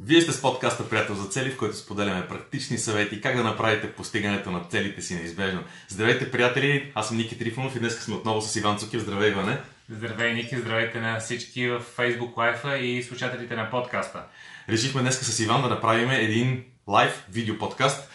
Вие 0.00 0.20
сте 0.20 0.32
с 0.32 0.42
подкаста 0.42 0.88
Приятел 0.88 1.14
за 1.14 1.28
цели, 1.28 1.50
в 1.50 1.56
който 1.56 1.76
споделяме 1.76 2.28
практични 2.28 2.78
съвети 2.78 3.20
как 3.20 3.36
да 3.36 3.44
направите 3.44 3.92
постигането 3.92 4.50
на 4.50 4.64
целите 4.70 5.02
си 5.02 5.14
неизбежно. 5.14 5.62
Здравейте, 5.88 6.30
приятели! 6.30 6.92
Аз 6.94 7.08
съм 7.08 7.16
Ники 7.16 7.38
Трифонов 7.38 7.76
и 7.76 7.78
днес 7.78 7.98
сме 8.00 8.14
отново 8.14 8.40
с 8.40 8.56
Иван 8.56 8.78
Цукив. 8.78 9.00
Здравей, 9.00 9.30
Иване! 9.30 9.58
Здравей, 9.90 10.34
Ники! 10.34 10.58
Здравейте 10.58 11.00
на 11.00 11.20
всички 11.20 11.68
в 11.68 11.82
Facebook 11.96 12.34
Live 12.34 12.76
и 12.76 13.02
слушателите 13.02 13.56
на 13.56 13.70
подкаста. 13.70 14.22
Решихме 14.68 15.00
днес 15.00 15.20
с 15.20 15.40
Иван 15.40 15.62
да 15.62 15.68
направим 15.68 16.10
един 16.10 16.64
лайв 16.88 17.24
видео 17.30 17.58
подкаст. 17.58 18.10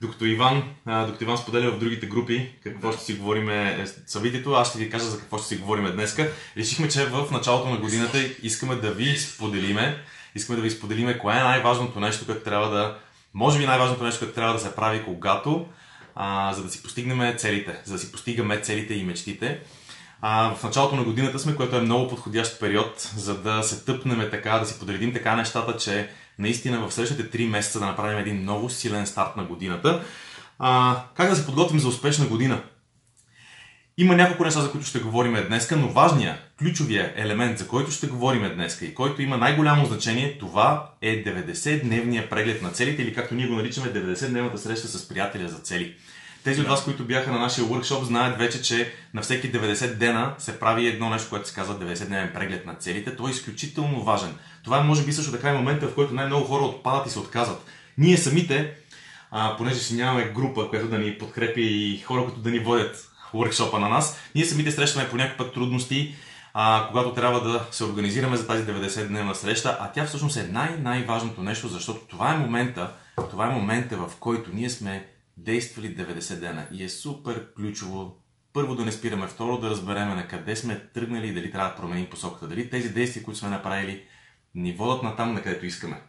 Докато 0.00 0.24
Иван, 0.24 0.62
докато 0.86 1.24
Иван 1.24 1.38
споделя 1.38 1.70
в 1.70 1.78
другите 1.78 2.06
групи 2.06 2.52
какво 2.62 2.92
ще 2.92 3.04
си 3.04 3.14
говорим 3.14 3.50
е, 3.50 3.86
събитието, 4.06 4.52
аз 4.52 4.70
ще 4.70 4.78
ви 4.78 4.90
кажа 4.90 5.04
за 5.04 5.18
какво 5.18 5.38
ще 5.38 5.48
си 5.48 5.56
говорим 5.56 5.92
днеска. 5.92 6.32
Решихме, 6.56 6.88
че 6.88 7.04
в 7.04 7.28
началото 7.30 7.70
на 7.70 7.76
годината 7.76 8.18
искаме 8.42 8.74
да 8.74 8.90
ви 8.90 9.16
споделиме 9.16 10.04
искаме 10.34 10.56
да 10.56 10.62
ви 10.62 10.70
споделиме 10.70 11.18
кое 11.18 11.36
е 11.36 11.42
най-важното 11.42 12.00
нещо, 12.00 12.26
което 12.26 12.44
трябва 12.44 12.70
да, 12.70 12.96
може 13.34 13.58
би 13.58 13.66
най-важното 13.66 14.04
нещо, 14.04 14.18
което 14.18 14.34
трябва 14.34 14.54
да 14.54 14.60
се 14.60 14.74
прави 14.74 15.04
когато, 15.04 15.66
а, 16.14 16.52
за 16.52 16.62
да 16.62 16.70
си 16.70 16.82
постигнем 16.82 17.36
целите, 17.36 17.80
за 17.84 17.92
да 17.92 17.98
си 17.98 18.12
постигаме 18.12 18.60
целите 18.60 18.94
и 18.94 19.04
мечтите. 19.04 19.60
А, 20.20 20.54
в 20.54 20.62
началото 20.62 20.96
на 20.96 21.04
годината 21.04 21.38
сме, 21.38 21.56
което 21.56 21.76
е 21.76 21.80
много 21.80 22.08
подходящ 22.08 22.60
период, 22.60 23.12
за 23.16 23.38
да 23.42 23.62
се 23.62 23.84
тъпнем 23.84 24.28
така, 24.30 24.58
да 24.58 24.66
си 24.66 24.78
подредим 24.78 25.12
така 25.12 25.36
нещата, 25.36 25.76
че 25.76 26.10
наистина 26.38 26.88
в 26.88 26.94
следващите 26.94 27.38
3 27.38 27.48
месеца 27.48 27.80
да 27.80 27.86
направим 27.86 28.18
един 28.18 28.42
много 28.42 28.70
силен 28.70 29.06
старт 29.06 29.36
на 29.36 29.44
годината. 29.44 30.02
А, 30.58 31.02
как 31.14 31.30
да 31.30 31.36
се 31.36 31.46
подготвим 31.46 31.80
за 31.80 31.88
успешна 31.88 32.26
година? 32.26 32.62
Има 34.00 34.16
няколко 34.16 34.44
неща, 34.44 34.60
за 34.60 34.70
които 34.70 34.86
ще 34.86 34.98
говорим 34.98 35.36
днес, 35.48 35.70
но 35.70 35.88
важният, 35.88 36.38
ключовия 36.58 37.12
елемент, 37.16 37.58
за 37.58 37.68
който 37.68 37.90
ще 37.90 38.06
говорим 38.06 38.54
днес 38.54 38.82
и 38.82 38.94
който 38.94 39.22
има 39.22 39.36
най-голямо 39.36 39.86
значение, 39.86 40.38
това 40.38 40.90
е 41.02 41.24
90-дневния 41.24 42.28
преглед 42.28 42.62
на 42.62 42.70
целите 42.70 43.02
или 43.02 43.14
както 43.14 43.34
ние 43.34 43.46
го 43.46 43.54
наричаме 43.54 43.92
90-дневната 43.92 44.56
среща 44.56 44.88
с 44.88 45.08
приятеля 45.08 45.48
за 45.48 45.58
цели. 45.58 45.94
Тези 46.44 46.60
от 46.60 46.68
вас, 46.68 46.84
които 46.84 47.04
бяха 47.04 47.32
на 47.32 47.38
нашия 47.38 47.64
workshop, 47.64 48.02
знаят 48.02 48.38
вече, 48.38 48.62
че 48.62 48.92
на 49.14 49.22
всеки 49.22 49.52
90 49.52 49.94
дена 49.94 50.34
се 50.38 50.60
прави 50.60 50.86
едно 50.86 51.10
нещо, 51.10 51.28
което 51.28 51.48
се 51.48 51.54
казва 51.54 51.74
90-дневен 51.74 52.32
преглед 52.34 52.66
на 52.66 52.74
целите. 52.74 53.16
Той 53.16 53.30
е 53.30 53.32
изключително 53.32 54.02
важен. 54.04 54.34
Това 54.64 54.78
е, 54.78 54.82
може 54.82 55.04
би, 55.04 55.12
също 55.12 55.32
така 55.32 55.50
е 55.50 55.54
момента, 55.54 55.88
в 55.88 55.94
който 55.94 56.14
най-много 56.14 56.46
хора 56.46 56.64
отпадат 56.64 57.06
и 57.06 57.10
се 57.10 57.18
отказват. 57.18 57.64
Ние 57.98 58.16
самите, 58.16 58.74
а, 59.30 59.56
понеже 59.56 59.78
си 59.78 59.94
нямаме 59.94 60.32
група, 60.34 60.68
която 60.68 60.88
да 60.88 60.98
ни 60.98 61.18
подкрепи 61.18 61.62
и 61.62 62.02
хора, 62.04 62.24
които 62.24 62.40
да 62.40 62.50
ни 62.50 62.58
водят 62.58 63.07
workshop 63.34 63.78
на 63.78 63.88
нас. 63.88 64.18
Ние 64.34 64.44
самите 64.44 64.70
срещаме 64.70 65.08
по 65.08 65.16
някакъв 65.16 65.52
трудности, 65.52 66.14
а, 66.54 66.86
когато 66.88 67.14
трябва 67.14 67.40
да 67.40 67.66
се 67.70 67.84
организираме 67.84 68.36
за 68.36 68.46
тази 68.46 68.64
90-дневна 68.64 69.32
среща, 69.32 69.76
а 69.80 69.92
тя 69.92 70.06
всъщност 70.06 70.36
е 70.36 70.48
най-най-важното 70.52 71.42
нещо, 71.42 71.68
защото 71.68 72.00
това 72.00 72.34
е 72.34 72.38
момента, 72.38 72.92
това 73.30 73.46
е 73.46 73.54
момента, 73.54 73.96
в 73.96 74.12
който 74.20 74.50
ние 74.54 74.70
сме 74.70 75.06
действали 75.36 75.96
90 75.96 76.34
дена 76.34 76.66
и 76.72 76.84
е 76.84 76.88
супер 76.88 77.54
ключово 77.54 78.16
първо 78.52 78.74
да 78.74 78.84
не 78.84 78.92
спираме, 78.92 79.26
второ 79.26 79.58
да 79.58 79.70
разбереме 79.70 80.14
на 80.14 80.28
къде 80.28 80.56
сме 80.56 80.80
тръгнали 80.94 81.28
и 81.28 81.34
дали 81.34 81.52
трябва 81.52 81.70
да 81.70 81.76
променим 81.76 82.10
посоката, 82.10 82.48
дали 82.48 82.70
тези 82.70 82.88
действия, 82.88 83.22
които 83.24 83.40
сме 83.40 83.48
направили, 83.48 84.02
ни 84.54 84.72
водят 84.72 85.02
на 85.02 85.16
там, 85.16 85.34
на 85.34 85.42
където 85.42 85.66
искаме. 85.66 86.02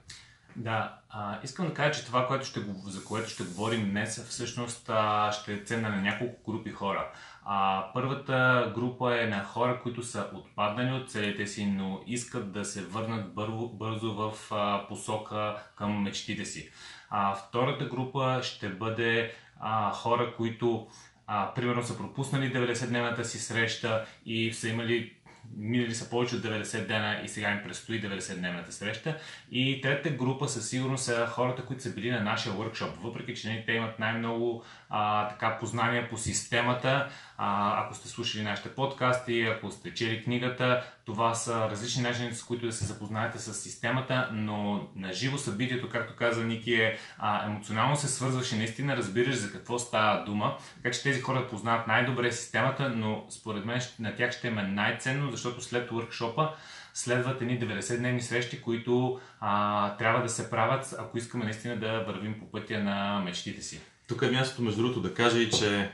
Да, 0.59 0.99
а, 1.09 1.39
искам 1.43 1.67
да 1.67 1.73
кажа, 1.73 1.99
че 1.99 2.05
това, 2.05 2.27
което 2.27 2.45
ще, 2.45 2.59
за 2.85 3.05
което 3.05 3.29
ще 3.29 3.43
говорим 3.43 3.89
днес, 3.89 4.25
всъщност 4.29 4.89
а, 4.89 5.31
ще 5.31 5.53
е 5.53 5.63
ценна 5.63 5.89
на 5.89 6.02
няколко 6.02 6.52
групи 6.52 6.71
хора. 6.71 7.11
А, 7.45 7.85
първата 7.93 8.71
група 8.75 9.21
е 9.21 9.27
на 9.27 9.43
хора, 9.43 9.80
които 9.83 10.03
са 10.03 10.30
отпаднали 10.33 10.93
от 10.93 11.11
целите 11.11 11.47
си, 11.47 11.65
но 11.65 12.02
искат 12.07 12.52
да 12.52 12.65
се 12.65 12.85
върнат 12.85 13.33
бързо, 13.33 13.69
бързо 13.69 14.13
в 14.13 14.33
а, 14.52 14.87
посока 14.87 15.55
към 15.75 16.03
мечтите 16.03 16.45
си. 16.45 16.69
А, 17.09 17.35
втората 17.35 17.85
група 17.85 18.39
ще 18.43 18.69
бъде 18.69 19.33
а, 19.59 19.91
хора, 19.91 20.33
които 20.37 20.87
а, 21.27 21.53
примерно 21.53 21.83
са 21.83 21.97
пропуснали 21.97 22.53
90-дневната 22.53 23.21
си 23.21 23.39
среща 23.39 24.05
и 24.25 24.53
са 24.53 24.69
имали 24.69 25.18
минали 25.58 25.95
са 25.95 26.10
повече 26.10 26.36
от 26.36 26.42
90 26.42 26.87
дена 26.87 27.21
и 27.23 27.27
сега 27.27 27.52
им 27.52 27.64
предстои 27.64 28.02
90-дневната 28.02 28.70
среща. 28.70 29.17
И 29.52 29.82
третата 29.82 30.10
група 30.10 30.48
със 30.48 30.70
сигурност 30.70 31.04
са 31.04 31.27
хората, 31.27 31.65
които 31.65 31.83
са 31.83 31.93
били 31.93 32.11
на 32.11 32.20
нашия 32.20 32.55
workshop. 32.55 32.92
Въпреки, 33.02 33.36
че 33.36 33.49
нали, 33.49 33.64
те 33.65 33.71
имат 33.71 33.99
най-много 33.99 34.64
а, 34.89 35.27
така 35.30 35.58
познания 35.60 36.10
по 36.10 36.17
системата, 36.17 37.10
а, 37.42 37.83
ако 37.83 37.95
сте 37.95 38.08
слушали 38.08 38.44
нашите 38.44 38.70
подкасти, 38.70 39.42
ако 39.42 39.72
сте 39.72 39.94
чели 39.94 40.23
книгата, 40.23 40.83
това 41.05 41.33
са 41.33 41.70
различни 41.70 42.02
начини, 42.02 42.33
с 42.33 42.44
които 42.44 42.66
да 42.66 42.72
се 42.72 42.86
запознаете 42.86 43.39
с 43.39 43.54
системата, 43.54 44.30
но 44.33 44.88
на 44.95 45.14
живо 45.14 45.38
събитието, 45.38 45.89
както 45.89 46.16
каза 46.16 46.44
Ники, 46.44 46.73
е 46.73 46.98
а, 47.17 47.45
емоционално 47.45 47.95
се 47.95 48.08
свързваш 48.08 48.52
и 48.52 48.58
наистина 48.58 48.98
разбираш 48.98 49.36
за 49.36 49.52
какво 49.52 49.80
става 49.80 50.23
дума. 50.26 50.58
Така 50.76 50.92
че 50.92 51.04
тези 51.04 51.22
хора 51.22 51.48
познават 51.49 51.88
най-добре 51.88 52.32
системата, 52.32 52.89
но 52.89 53.26
според 53.30 53.66
мен 53.66 53.82
на 53.99 54.16
тях 54.16 54.32
ще 54.32 54.48
има 54.48 54.64
най-ценно, 54.64 55.32
защото 55.32 55.61
след 55.61 55.89
workshop 55.89 56.49
следват 56.94 57.42
едни 57.42 57.60
90-дневни 57.60 58.20
срещи, 58.20 58.61
които 58.61 59.20
а, 59.39 59.98
трябва 59.98 60.22
да 60.22 60.30
се 60.30 60.49
правят, 60.49 60.95
ако 60.99 61.17
искаме 61.17 61.44
наистина 61.44 61.80
да 61.80 62.04
вървим 62.04 62.39
по 62.39 62.52
пътя 62.52 62.80
на 62.80 63.22
мечтите 63.26 63.61
си. 63.61 63.82
Тук 64.08 64.22
е 64.22 64.32
мястото, 64.32 64.61
между 64.61 64.82
другото, 64.82 65.02
да 65.02 65.14
кажа 65.14 65.39
и, 65.39 65.49
че 65.49 65.92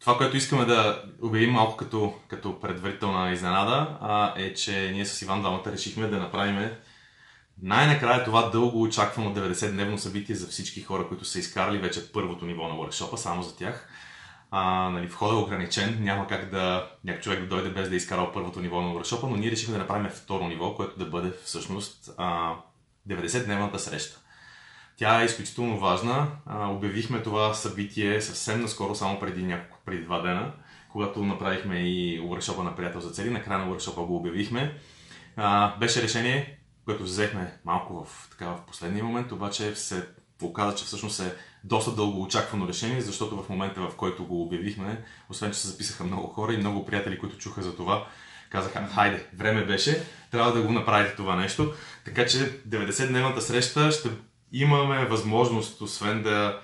това, 0.00 0.16
което 0.16 0.36
искаме 0.36 0.64
да 0.64 1.04
обявим 1.22 1.50
малко 1.50 1.76
като, 1.76 2.14
като 2.28 2.60
предварителна 2.60 3.32
изненада, 3.32 3.98
а, 4.00 4.34
е, 4.36 4.54
че 4.54 4.90
ние 4.92 5.06
с 5.06 5.22
Иван 5.22 5.40
двамата 5.40 5.72
решихме 5.72 6.06
да 6.06 6.18
направим 6.18 6.70
най-накрая 7.62 8.24
това 8.24 8.50
дълго 8.50 8.82
очаквано 8.82 9.34
90-дневно 9.34 9.96
събитие 9.96 10.34
за 10.34 10.46
всички 10.46 10.82
хора, 10.82 11.08
които 11.08 11.24
са 11.24 11.38
изкарали 11.38 11.78
вече 11.78 12.12
първото 12.12 12.46
ниво 12.46 12.68
на 12.68 12.74
workshop 12.74 13.16
само 13.16 13.42
за 13.42 13.56
тях. 13.56 13.88
А, 14.50 14.90
нали, 14.90 15.06
входът 15.06 15.38
е 15.38 15.42
ограничен, 15.42 15.98
няма 16.00 16.26
как 16.26 16.50
да 16.50 16.90
някой 17.04 17.22
човек 17.22 17.40
да 17.40 17.46
дойде 17.46 17.70
без 17.70 17.88
да 17.88 17.94
е 17.94 17.96
изкарал 17.96 18.32
първото 18.32 18.60
ниво 18.60 18.82
на 18.82 18.94
workshop, 18.94 19.22
но 19.22 19.36
ние 19.36 19.50
решихме 19.50 19.72
да 19.72 19.78
направим 19.78 20.10
второ 20.10 20.48
ниво, 20.48 20.74
което 20.74 20.98
да 20.98 21.04
бъде 21.04 21.32
всъщност 21.44 22.10
а, 22.18 22.54
90-дневната 23.08 23.76
среща. 23.76 24.20
Тя 24.96 25.22
е 25.22 25.24
изключително 25.24 25.78
важна. 25.78 26.26
Обявихме 26.50 27.22
това 27.22 27.54
събитие 27.54 28.20
съвсем 28.20 28.60
наскоро, 28.60 28.94
само 28.94 29.20
преди, 29.20 29.42
няколко, 29.42 29.82
преди 29.84 30.04
два 30.04 30.20
дена, 30.20 30.52
когато 30.92 31.24
направихме 31.24 31.76
и 31.76 32.20
уршопа 32.20 32.62
на 32.62 32.76
приятел 32.76 33.00
за 33.00 33.10
цели. 33.10 33.30
Накрая 33.30 33.58
на 33.58 33.70
уршопа 33.70 34.02
го 34.02 34.16
обявихме. 34.16 34.78
Беше 35.80 36.02
решение, 36.02 36.58
което 36.84 37.02
взехме 37.02 37.58
малко 37.64 38.04
в, 38.04 38.28
така, 38.30 38.46
в 38.46 38.60
последния 38.66 39.04
момент, 39.04 39.32
обаче 39.32 39.74
се 39.74 40.06
оказа, 40.42 40.76
че 40.76 40.84
всъщност 40.84 41.20
е 41.20 41.34
доста 41.64 41.90
дълго 41.90 42.22
очаквано 42.22 42.68
решение, 42.68 43.00
защото 43.00 43.42
в 43.42 43.48
момента, 43.48 43.80
в 43.80 43.96
който 43.96 44.24
го 44.24 44.42
обявихме, 44.42 45.04
освен 45.30 45.52
че 45.52 45.58
се 45.58 45.68
записаха 45.68 46.04
много 46.04 46.26
хора 46.26 46.54
и 46.54 46.58
много 46.58 46.86
приятели, 46.86 47.18
които 47.18 47.38
чуха 47.38 47.62
за 47.62 47.76
това, 47.76 48.06
казаха, 48.50 48.86
хайде, 48.94 49.26
време 49.34 49.64
беше, 49.64 50.04
трябва 50.30 50.52
да 50.52 50.62
го 50.62 50.72
направите 50.72 51.16
това 51.16 51.36
нещо. 51.36 51.72
Така 52.04 52.26
че 52.26 52.62
90-дневната 52.68 53.38
среща 53.38 53.92
ще 53.92 54.08
имаме 54.54 55.06
възможност, 55.06 55.80
освен 55.80 56.22
да 56.22 56.60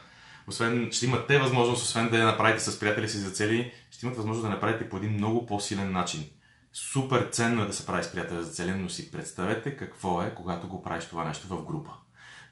освен, 0.49 0.89
ще 0.93 1.07
имате 1.07 1.39
възможност, 1.39 1.83
освен 1.83 2.09
да 2.09 2.19
я 2.19 2.27
направите 2.27 2.61
с 2.61 2.81
приятели 2.81 3.09
си 3.09 3.17
за 3.19 3.31
цели, 3.31 3.73
ще 3.91 4.07
имате 4.07 4.17
възможност 4.17 4.45
да 4.47 4.51
направите 4.51 4.89
по 4.89 4.97
един 4.97 5.13
много 5.13 5.47
по-силен 5.47 5.93
начин. 5.93 6.25
Супер 6.73 7.29
ценно 7.33 7.63
е 7.63 7.67
да 7.67 7.73
се 7.73 7.87
прави 7.87 8.05
с 8.05 8.13
приятели 8.13 8.43
за 8.43 8.51
цели, 8.51 8.73
но 8.73 8.89
си 8.89 9.11
представете 9.11 9.77
какво 9.77 10.23
е, 10.23 10.35
когато 10.35 10.69
го 10.69 10.83
правиш 10.83 11.05
това 11.05 11.25
нещо 11.25 11.49
в 11.49 11.65
група. 11.65 11.91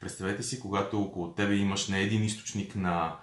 Представете 0.01 0.43
си, 0.43 0.61
когато 0.61 1.01
около 1.01 1.35
тебе 1.35 1.55
имаш 1.55 1.89
не 1.89 2.01
един 2.01 2.25
източник 2.25 2.77
на, 2.77 3.17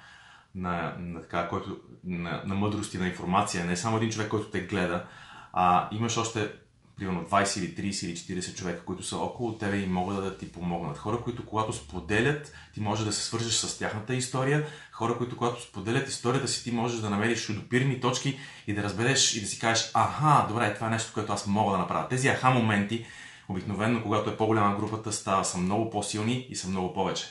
на, 0.56 0.96
на, 1.00 1.22
така, 1.22 1.48
който, 1.48 1.78
на, 2.04 2.44
на 2.46 2.56
мъдрост 2.56 2.94
и 2.94 2.98
на 2.98 3.08
информация, 3.08 3.66
не 3.66 3.78
само 3.78 3.98
един 3.98 4.10
човек, 4.10 4.30
който 4.30 4.50
те 4.50 4.62
гледа, 4.62 5.06
а 5.54 5.88
имаш 5.92 6.18
още 6.18 6.52
примерно 6.98 7.26
20 7.26 7.60
или 7.60 7.92
30 7.94 8.30
или 8.30 8.42
40 8.42 8.56
човека, 8.56 8.86
които 8.86 9.04
са 9.04 9.18
около 9.18 9.58
тебе 9.58 9.78
и 9.78 9.88
могат 9.88 10.24
да 10.24 10.38
ти 10.38 10.52
помогнат. 10.52 10.98
Хора, 10.98 11.22
които 11.22 11.46
когато 11.46 11.74
споделят, 11.74 12.54
ти 12.74 12.82
можеш 12.82 13.06
да 13.06 13.12
се 13.12 13.24
свържеш 13.24 13.54
с 13.54 13.80
тяхната 13.80 14.16
история. 14.16 14.68
Хора, 14.92 15.18
които 15.18 15.38
когато 15.38 15.62
споделят 15.62 16.10
историята 16.10 16.48
си, 16.48 16.64
ти 16.64 16.72
можеш 16.72 17.00
да 17.00 17.10
намериш 17.10 17.52
допирни 17.52 18.02
точки 18.02 18.40
и 18.68 18.74
да 18.74 18.84
разбереш 18.84 19.36
и 19.36 19.42
да 19.42 19.48
си 19.48 19.60
кажеш, 19.60 19.92
аха, 19.94 20.46
добре, 20.50 20.74
това 20.74 20.88
е 20.88 20.90
нещо, 20.90 21.12
което 21.14 21.34
аз 21.34 21.48
мога 21.48 21.72
да 21.72 21.78
направя. 21.78 22.08
Тези 22.08 22.28
аха 22.28 22.50
моменти, 22.50 23.06
обикновено, 23.50 24.04
когато 24.04 24.30
е 24.30 24.38
по-голяма 24.38 24.78
групата, 24.78 25.12
става 25.12 25.46
са 25.46 25.58
много 25.58 25.90
по-силни 25.90 26.48
и 26.50 26.56
са 26.56 26.68
много 26.68 26.94
повече. 26.94 27.26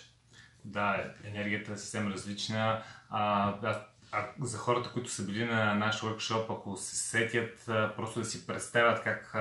Да, 0.65 1.05
енергията 1.25 1.73
е 1.73 1.77
съвсем 1.77 2.09
различна. 2.13 2.83
А, 3.11 3.49
аз 3.63 3.77
а 4.17 4.47
за 4.47 4.59
хората, 4.59 4.91
които 4.93 5.11
са 5.11 5.23
били 5.23 5.45
на 5.45 5.75
наш 5.75 6.01
workshop, 6.01 6.45
ако 6.45 6.77
се 6.77 6.97
сетят, 6.97 7.65
просто 7.97 8.21
да 8.21 8.25
си 8.27 8.47
представят 8.47 9.03
как 9.05 9.35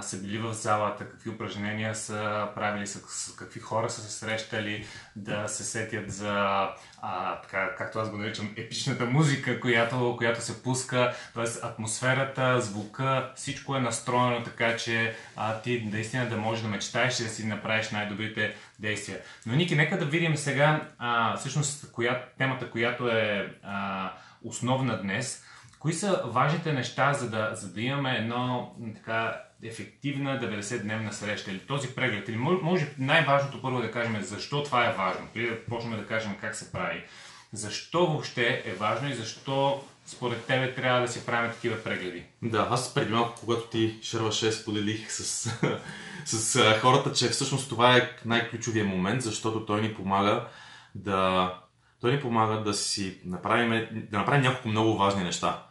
са 0.00 0.20
били 0.22 0.38
в 0.38 0.54
залата, 0.54 1.08
какви 1.08 1.30
упражнения 1.30 1.94
са 1.94 2.48
правили, 2.54 2.86
с 2.86 3.34
какви 3.38 3.60
хора 3.60 3.90
са 3.90 4.00
се 4.00 4.10
срещали, 4.10 4.86
да 5.16 5.48
се 5.48 5.64
сетят 5.64 6.10
за, 6.10 6.68
а, 7.02 7.40
така, 7.40 7.74
както 7.78 7.98
аз 7.98 8.10
го 8.10 8.16
наричам, 8.16 8.54
епичната 8.56 9.04
музика, 9.04 9.60
която, 9.60 10.14
която 10.18 10.42
се 10.42 10.62
пуска, 10.62 11.14
т.е. 11.34 11.66
атмосферата, 11.66 12.60
звука, 12.60 13.32
всичко 13.34 13.76
е 13.76 13.80
настроено 13.80 14.44
така, 14.44 14.76
че 14.76 15.14
а, 15.36 15.60
ти 15.60 15.88
наистина 15.92 16.28
да 16.28 16.36
можеш 16.36 16.62
да 16.62 16.68
мечтаеш 16.68 17.20
и 17.20 17.24
да 17.24 17.28
си 17.28 17.46
направиш 17.46 17.90
най-добрите 17.90 18.54
действия. 18.78 19.18
Но 19.46 19.56
Ники, 19.56 19.76
нека 19.76 19.98
да 19.98 20.04
видим 20.04 20.36
сега 20.36 20.88
а, 20.98 21.36
всъщност 21.36 21.92
коя, 21.92 22.24
темата, 22.38 22.70
която 22.70 23.08
е 23.08 23.56
а, 23.62 24.12
основна 24.44 25.02
днес. 25.02 25.44
Кои 25.78 25.92
са 25.92 26.22
важните 26.24 26.72
неща, 26.72 27.12
за 27.12 27.30
да, 27.30 27.50
за 27.54 27.72
да 27.72 27.80
имаме 27.80 28.16
едно 28.16 28.74
така 28.94 29.47
ефективна 29.62 30.40
90-дневна 30.40 31.10
среща 31.10 31.50
или 31.50 31.58
този 31.58 31.94
преглед? 31.94 32.28
Или 32.28 32.36
може, 32.36 32.94
най-важното 32.98 33.62
първо 33.62 33.80
да 33.80 33.90
кажем 33.90 34.22
защо 34.22 34.62
това 34.62 34.86
е 34.86 34.92
важно, 34.92 35.26
преди 35.34 35.48
да 35.48 35.64
почнем 35.64 36.00
да 36.00 36.06
кажем 36.06 36.36
как 36.40 36.54
се 36.54 36.72
прави. 36.72 37.04
Защо 37.52 38.06
въобще 38.06 38.62
е 38.64 38.72
важно 38.72 39.10
и 39.10 39.14
защо 39.14 39.84
според 40.06 40.44
тебе 40.44 40.74
трябва 40.74 41.00
да 41.00 41.08
си 41.08 41.26
правим 41.26 41.52
такива 41.52 41.76
прегледи? 41.76 42.24
Да, 42.42 42.68
аз 42.70 42.94
преди 42.94 43.12
малко, 43.12 43.40
когато 43.40 43.62
ти 43.62 43.98
шерваше, 44.02 44.52
споделих 44.52 45.12
с, 45.12 45.50
с 46.24 46.74
хората, 46.80 47.12
че 47.12 47.28
всъщност 47.28 47.68
това 47.68 47.96
е 47.96 48.10
най-ключовия 48.24 48.84
момент, 48.84 49.22
защото 49.22 49.66
той 49.66 49.80
ни 49.80 49.94
помага 49.94 50.48
да, 50.94 51.54
той 52.00 52.12
ни 52.12 52.20
помага 52.20 52.62
да 52.62 52.74
си 52.74 53.20
направим, 53.24 53.88
да 54.10 54.18
направим 54.18 54.42
няколко 54.42 54.68
много 54.68 54.98
важни 54.98 55.24
неща. 55.24 55.67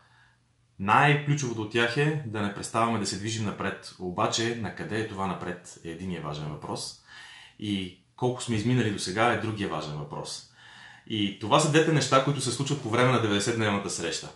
Най-ключовото 0.79 1.61
от 1.61 1.71
тях 1.71 1.97
е 1.97 2.23
да 2.25 2.41
не 2.41 2.53
преставаме 2.53 2.99
да 2.99 3.05
се 3.05 3.17
движим 3.17 3.45
напред. 3.45 3.95
Обаче, 3.99 4.55
на 4.55 4.75
къде 4.75 4.99
е 4.99 5.07
това 5.07 5.27
напред 5.27 5.79
е 5.85 5.89
единия 5.89 6.21
важен 6.21 6.45
въпрос. 6.45 7.01
И 7.59 7.99
колко 8.15 8.43
сме 8.43 8.55
изминали 8.55 8.91
до 8.91 8.99
сега 8.99 9.31
е 9.31 9.39
другия 9.39 9.69
важен 9.69 9.97
въпрос. 9.97 10.51
И 11.07 11.39
това 11.39 11.59
са 11.59 11.71
двете 11.71 11.93
неща, 11.93 12.23
които 12.23 12.41
се 12.41 12.51
случват 12.51 12.81
по 12.81 12.89
време 12.89 13.11
на 13.11 13.23
90-дневната 13.23 13.87
среща. 13.87 14.29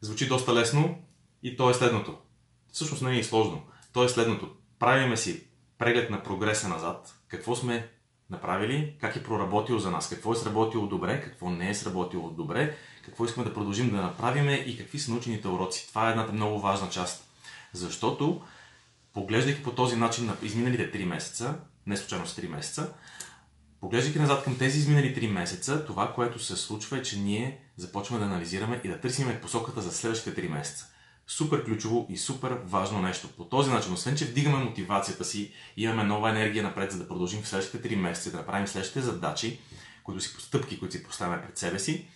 Звучи 0.00 0.28
доста 0.28 0.54
лесно 0.54 0.98
и 1.42 1.56
то 1.56 1.70
е 1.70 1.74
следното. 1.74 2.18
Всъщност 2.72 3.02
не 3.02 3.12
е 3.12 3.18
и 3.18 3.24
сложно. 3.24 3.62
То 3.92 4.04
е 4.04 4.08
следното. 4.08 4.50
Правиме 4.78 5.16
си 5.16 5.46
преглед 5.78 6.10
на 6.10 6.22
прогреса 6.22 6.68
назад. 6.68 7.14
Какво 7.28 7.56
сме 7.56 7.88
направили, 8.30 8.94
как 9.00 9.16
е 9.16 9.22
проработило 9.22 9.78
за 9.78 9.90
нас, 9.90 10.08
какво 10.08 10.32
е 10.32 10.36
сработило 10.36 10.86
добре, 10.86 11.20
какво 11.20 11.50
не 11.50 11.70
е 11.70 11.74
сработило 11.74 12.30
добре, 12.30 12.76
какво 13.06 13.24
искаме 13.24 13.46
да 13.46 13.54
продължим 13.54 13.90
да 13.90 13.96
направиме 13.96 14.54
и 14.54 14.78
какви 14.78 14.98
са 14.98 15.10
научените 15.10 15.48
уроци. 15.48 15.88
Това 15.88 16.08
е 16.08 16.10
едната 16.10 16.32
много 16.32 16.60
важна 16.60 16.90
част. 16.90 17.28
Защото, 17.72 18.42
поглеждайки 19.14 19.62
по 19.62 19.72
този 19.72 19.96
начин 19.96 20.26
на 20.26 20.36
изминалите 20.42 20.92
3 20.92 21.04
месеца, 21.04 21.54
не 21.86 21.96
случайно 21.96 22.26
с 22.26 22.36
3 22.36 22.48
месеца, 22.48 22.92
Поглеждайки 23.80 24.18
назад 24.18 24.44
към 24.44 24.58
тези 24.58 24.78
изминали 24.78 25.14
3 25.14 25.30
месеца, 25.30 25.86
това, 25.86 26.12
което 26.14 26.38
се 26.38 26.56
случва 26.56 26.98
е, 26.98 27.02
че 27.02 27.18
ние 27.18 27.58
започваме 27.76 28.20
да 28.20 28.26
анализираме 28.26 28.80
и 28.84 28.88
да 28.88 29.00
търсиме 29.00 29.40
посоката 29.40 29.80
за 29.80 29.92
следващите 29.92 30.42
3 30.42 30.48
месеца. 30.48 30.86
Супер 31.26 31.64
ключово 31.64 32.06
и 32.10 32.18
супер 32.18 32.58
важно 32.64 33.02
нещо. 33.02 33.28
По 33.28 33.44
този 33.44 33.70
начин, 33.70 33.92
освен 33.92 34.16
че 34.16 34.24
вдигаме 34.24 34.64
мотивацията 34.64 35.24
си, 35.24 35.52
имаме 35.76 36.04
нова 36.04 36.30
енергия 36.30 36.62
напред, 36.64 36.92
за 36.92 36.98
да 36.98 37.08
продължим 37.08 37.42
в 37.42 37.48
следващите 37.48 37.88
3 37.88 37.96
месеца, 37.96 38.30
да 38.30 38.36
направим 38.36 38.66
следващите 38.66 39.00
задачи, 39.00 39.60
които 40.04 40.20
си 40.20 40.34
постъпки, 40.34 40.78
които 40.78 40.92
си 40.92 41.04
поставяме 41.04 41.42
пред 41.42 41.58
себе 41.58 41.78
си, 41.78 42.06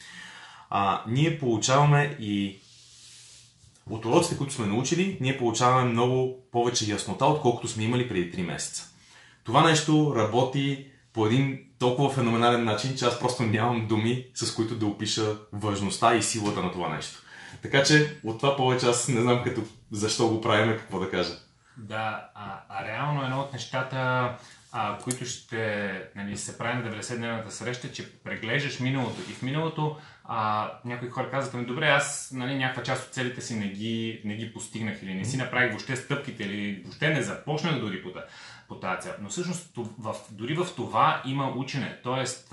а, 0.71 1.03
ние 1.07 1.39
получаваме 1.39 2.17
и 2.21 2.59
от 3.91 4.05
уроците, 4.05 4.39
които 4.39 4.53
сме 4.53 4.67
научили, 4.67 5.19
ние 5.21 5.39
получаваме 5.39 5.93
много 5.93 6.39
повече 6.53 6.91
яснота, 6.91 7.27
отколкото 7.27 7.69
сме 7.69 7.85
имали 7.85 8.09
преди 8.09 8.33
3 8.33 8.47
месеца. 8.47 8.91
Това 9.45 9.69
нещо 9.69 10.15
работи 10.17 10.87
по 11.13 11.27
един 11.27 11.59
толкова 11.79 12.11
феноменален 12.11 12.65
начин, 12.65 12.97
че 12.97 13.05
аз 13.05 13.21
просто 13.21 13.43
нямам 13.43 13.87
думи, 13.87 14.27
с 14.35 14.55
които 14.55 14.75
да 14.75 14.87
опиша 14.87 15.37
важността 15.53 16.15
и 16.15 16.23
силата 16.23 16.63
на 16.63 16.73
това 16.73 16.89
нещо. 16.89 17.23
Така 17.63 17.83
че 17.83 18.17
от 18.25 18.39
това 18.39 18.57
повече 18.57 18.87
аз 18.87 19.09
не 19.09 19.21
знам 19.21 19.43
като 19.45 19.63
защо 19.91 20.29
го 20.29 20.41
правим, 20.41 20.79
какво 20.79 21.01
да 21.01 21.11
кажа. 21.11 21.33
Да, 21.77 22.29
а, 22.35 22.61
а 22.69 22.85
реално 22.85 23.25
едно 23.25 23.41
от 23.41 23.53
нещата, 23.53 24.33
а, 24.73 24.99
които 24.99 25.25
ще 25.25 25.93
нали, 26.17 26.37
се 26.37 26.59
прави 26.59 26.83
на 26.83 26.93
90-дневната 26.93 27.49
среща, 27.49 27.93
че 27.93 28.13
преглеждаш 28.23 28.81
миналото. 28.81 29.21
И 29.31 29.33
в 29.33 29.43
миналото 29.43 29.97
а, 30.25 30.71
някои 30.85 31.09
хора 31.09 31.31
казват 31.31 31.55
ми, 31.55 31.67
добре, 31.67 31.89
аз 31.89 32.33
нали, 32.35 32.59
някаква 32.59 32.83
част 32.83 33.07
от 33.07 33.15
целите 33.15 33.41
си 33.41 33.55
не 33.55 33.69
ги, 33.69 34.21
не 34.25 34.37
ги 34.37 34.53
постигнах 34.53 35.03
или 35.03 35.15
не 35.15 35.25
си 35.25 35.37
направих 35.37 35.71
въобще 35.71 35.97
стъпките 35.97 36.43
или 36.43 36.83
въобще 36.83 37.09
не 37.09 37.23
започнах 37.23 37.81
дори 37.81 38.03
по, 38.03 38.09
по 38.69 38.75
тази 38.75 39.01
цел. 39.01 39.13
Но 39.21 39.29
всъщност 39.29 39.71
в, 39.77 40.15
дори 40.31 40.55
в 40.55 40.67
това 40.77 41.23
има 41.27 41.49
учене. 41.57 41.99
Тоест, 42.03 42.53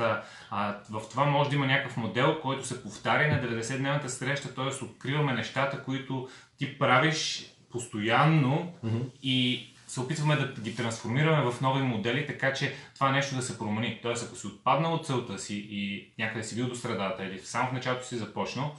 а, 0.52 0.76
в 0.90 1.02
това 1.10 1.26
може 1.26 1.50
да 1.50 1.56
има 1.56 1.66
някакъв 1.66 1.98
модел, 1.98 2.42
който 2.42 2.68
се 2.68 2.84
повтаря 2.84 3.28
на 3.28 3.44
90-дневната 3.44 4.08
среща, 4.08 4.56
т.е. 4.56 4.86
откриваме 4.86 5.34
нещата, 5.34 5.84
които 5.84 6.30
ти 6.58 6.80
правиш 6.80 7.52
постоянно 7.72 8.74
mm-hmm. 8.86 9.12
и 9.24 9.68
се 9.88 10.00
опитваме 10.00 10.36
да 10.36 10.62
ги 10.62 10.76
трансформираме 10.76 11.52
в 11.52 11.62
нови 11.62 11.82
модели, 11.82 12.28
така 12.28 12.54
че 12.54 12.76
това 12.96 13.12
нещо 13.12 13.36
да 13.36 13.42
се 13.42 13.58
промени. 13.58 14.00
Тоест, 14.02 14.26
ако 14.28 14.36
си 14.36 14.48
отпаднал 14.48 14.94
от 14.94 15.06
целта 15.06 15.40
си 15.40 15.68
и 15.70 16.12
някъде 16.20 16.44
си 16.44 16.56
бил 16.56 16.68
до 16.68 16.76
средата 16.76 17.26
или 17.26 17.40
само 17.40 17.70
в 17.70 17.74
началото 17.74 18.08
си 18.08 18.18
започнал, 18.18 18.76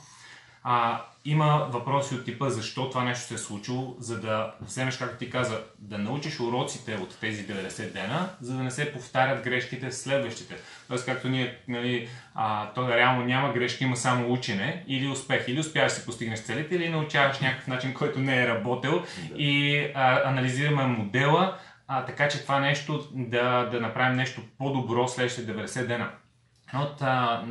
а, 0.71 1.01
има 1.25 1.67
въпроси 1.71 2.15
от 2.15 2.25
типа 2.25 2.51
защо 2.51 2.91
това 2.91 3.05
нещо 3.05 3.25
се 3.25 3.35
е 3.35 3.39
случило, 3.39 3.97
за 3.99 4.21
да 4.21 4.55
вземеш, 4.61 4.97
както 4.97 5.17
ти 5.17 5.31
каза, 5.31 5.61
да 5.79 5.99
научиш 5.99 6.41
уроците 6.41 6.95
от 6.95 7.21
тези 7.21 7.47
90 7.47 7.93
дена, 7.93 8.29
за 8.41 8.57
да 8.57 8.63
не 8.63 8.71
се 8.71 8.93
повтарят 8.93 9.45
грешките 9.45 9.93
следващите. 9.93 10.55
Тоест, 10.89 11.07
както 11.07 11.29
ние, 11.29 11.59
нали, 11.69 12.09
а, 12.35 12.73
то 12.73 12.89
реално 12.89 13.25
няма 13.25 13.53
грешки, 13.53 13.85
има 13.85 13.97
само 13.97 14.33
учене 14.33 14.85
или 14.89 15.09
успех. 15.09 15.49
Или 15.49 15.61
успяваш 15.61 15.93
да 15.93 15.99
си 15.99 16.07
постигнеш 16.07 16.41
целите, 16.41 16.75
или 16.75 16.89
научаваш 16.89 17.41
някакъв 17.41 17.67
начин, 17.67 17.95
който 17.95 18.19
не 18.19 18.43
е 18.43 18.49
работил 18.49 19.01
да. 19.01 19.37
и 19.37 19.79
а, 19.95 20.29
анализираме 20.29 20.87
модела, 20.87 21.59
а, 21.87 22.05
така 22.05 22.29
че 22.29 22.43
това 22.43 22.61
нещо 22.61 23.09
да, 23.13 23.65
да 23.65 23.81
направим 23.81 24.17
нещо 24.17 24.41
по-добро 24.59 25.09
следващите 25.09 25.53
90 25.53 25.87
дена. 25.87 26.11
Едно 26.69 26.83
от 26.83 27.03
а, 27.03 27.47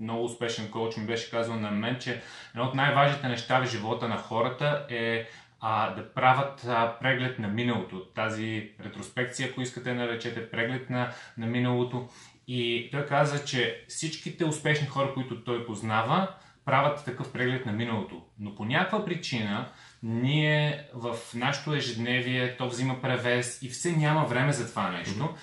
много 0.00 0.24
успешен 0.24 0.70
коуч 0.70 0.96
ми 0.96 1.06
беше 1.06 1.30
казал 1.30 1.56
на 1.56 1.70
мен, 1.70 1.98
че 2.00 2.22
едно 2.54 2.64
от 2.64 2.74
най-важните 2.74 3.28
неща 3.28 3.60
в 3.60 3.70
живота 3.70 4.08
на 4.08 4.16
хората 4.16 4.86
е 4.90 5.26
а, 5.60 5.94
да 5.94 6.14
правят 6.14 6.64
а, 6.68 6.98
преглед 7.00 7.38
на 7.38 7.48
миналото. 7.48 8.04
Тази 8.14 8.70
ретроспекция, 8.84 9.48
ако 9.50 9.60
искате 9.60 9.94
наречете, 9.94 10.50
преглед 10.50 10.90
на, 10.90 11.12
на 11.38 11.46
миналото. 11.46 12.08
И 12.48 12.88
той 12.92 13.06
каза, 13.06 13.44
че 13.44 13.84
всичките 13.88 14.44
успешни 14.44 14.86
хора, 14.86 15.14
които 15.14 15.44
той 15.44 15.66
познава, 15.66 16.34
правят 16.64 17.04
такъв 17.04 17.32
преглед 17.32 17.66
на 17.66 17.72
миналото. 17.72 18.22
Но 18.38 18.54
по 18.54 18.64
някаква 18.64 19.04
причина 19.04 19.68
ние 20.02 20.88
в 20.94 21.16
нашото 21.34 21.74
ежедневие 21.74 22.56
то 22.56 22.68
взима 22.68 23.00
превес 23.02 23.62
и 23.62 23.68
все 23.68 23.92
няма 23.92 24.24
време 24.24 24.52
за 24.52 24.70
това 24.70 24.90
нещо 24.90 25.34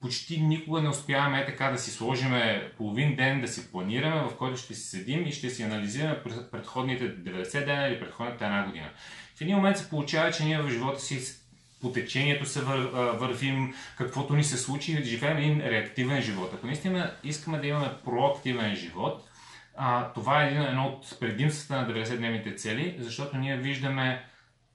почти 0.00 0.40
никога 0.40 0.82
не 0.82 0.88
успяваме 0.88 1.46
така 1.46 1.70
да 1.70 1.78
си 1.78 1.90
сложиме 1.90 2.72
половин 2.76 3.16
ден 3.16 3.40
да 3.40 3.48
си 3.48 3.72
планираме, 3.72 4.20
в 4.20 4.36
който 4.36 4.56
ще 4.56 4.74
си 4.74 4.82
седим 4.82 5.26
и 5.26 5.32
ще 5.32 5.50
си 5.50 5.62
анализираме 5.62 6.22
предходните 6.50 7.16
90 7.16 7.64
дена 7.64 7.88
или 7.88 8.00
предходната 8.00 8.44
една 8.44 8.66
година. 8.66 8.90
В 9.36 9.40
един 9.40 9.56
момент 9.56 9.78
се 9.78 9.90
получава, 9.90 10.32
че 10.32 10.44
ние 10.44 10.62
в 10.62 10.70
живота 10.70 11.00
си 11.00 11.40
по 11.80 11.92
течението 11.92 12.46
се 12.46 12.60
вър, 12.60 12.78
вървим, 13.18 13.74
каквото 13.98 14.34
ни 14.34 14.44
се 14.44 14.58
случи 14.58 15.04
живеем 15.04 15.36
един 15.36 15.60
реактивен 15.60 16.22
живот. 16.22 16.50
Ако 16.54 16.66
наистина 16.66 17.14
искаме 17.24 17.58
да 17.58 17.66
имаме 17.66 17.90
проактивен 18.04 18.76
живот, 18.76 19.28
а, 19.76 20.12
това 20.12 20.44
е 20.44 20.46
един, 20.46 20.62
едно 20.62 20.86
от 20.86 21.20
предимствата 21.20 21.82
на 21.82 21.88
90-дневните 21.88 22.56
цели, 22.56 22.96
защото 22.98 23.36
ние 23.36 23.56
виждаме, 23.56 24.24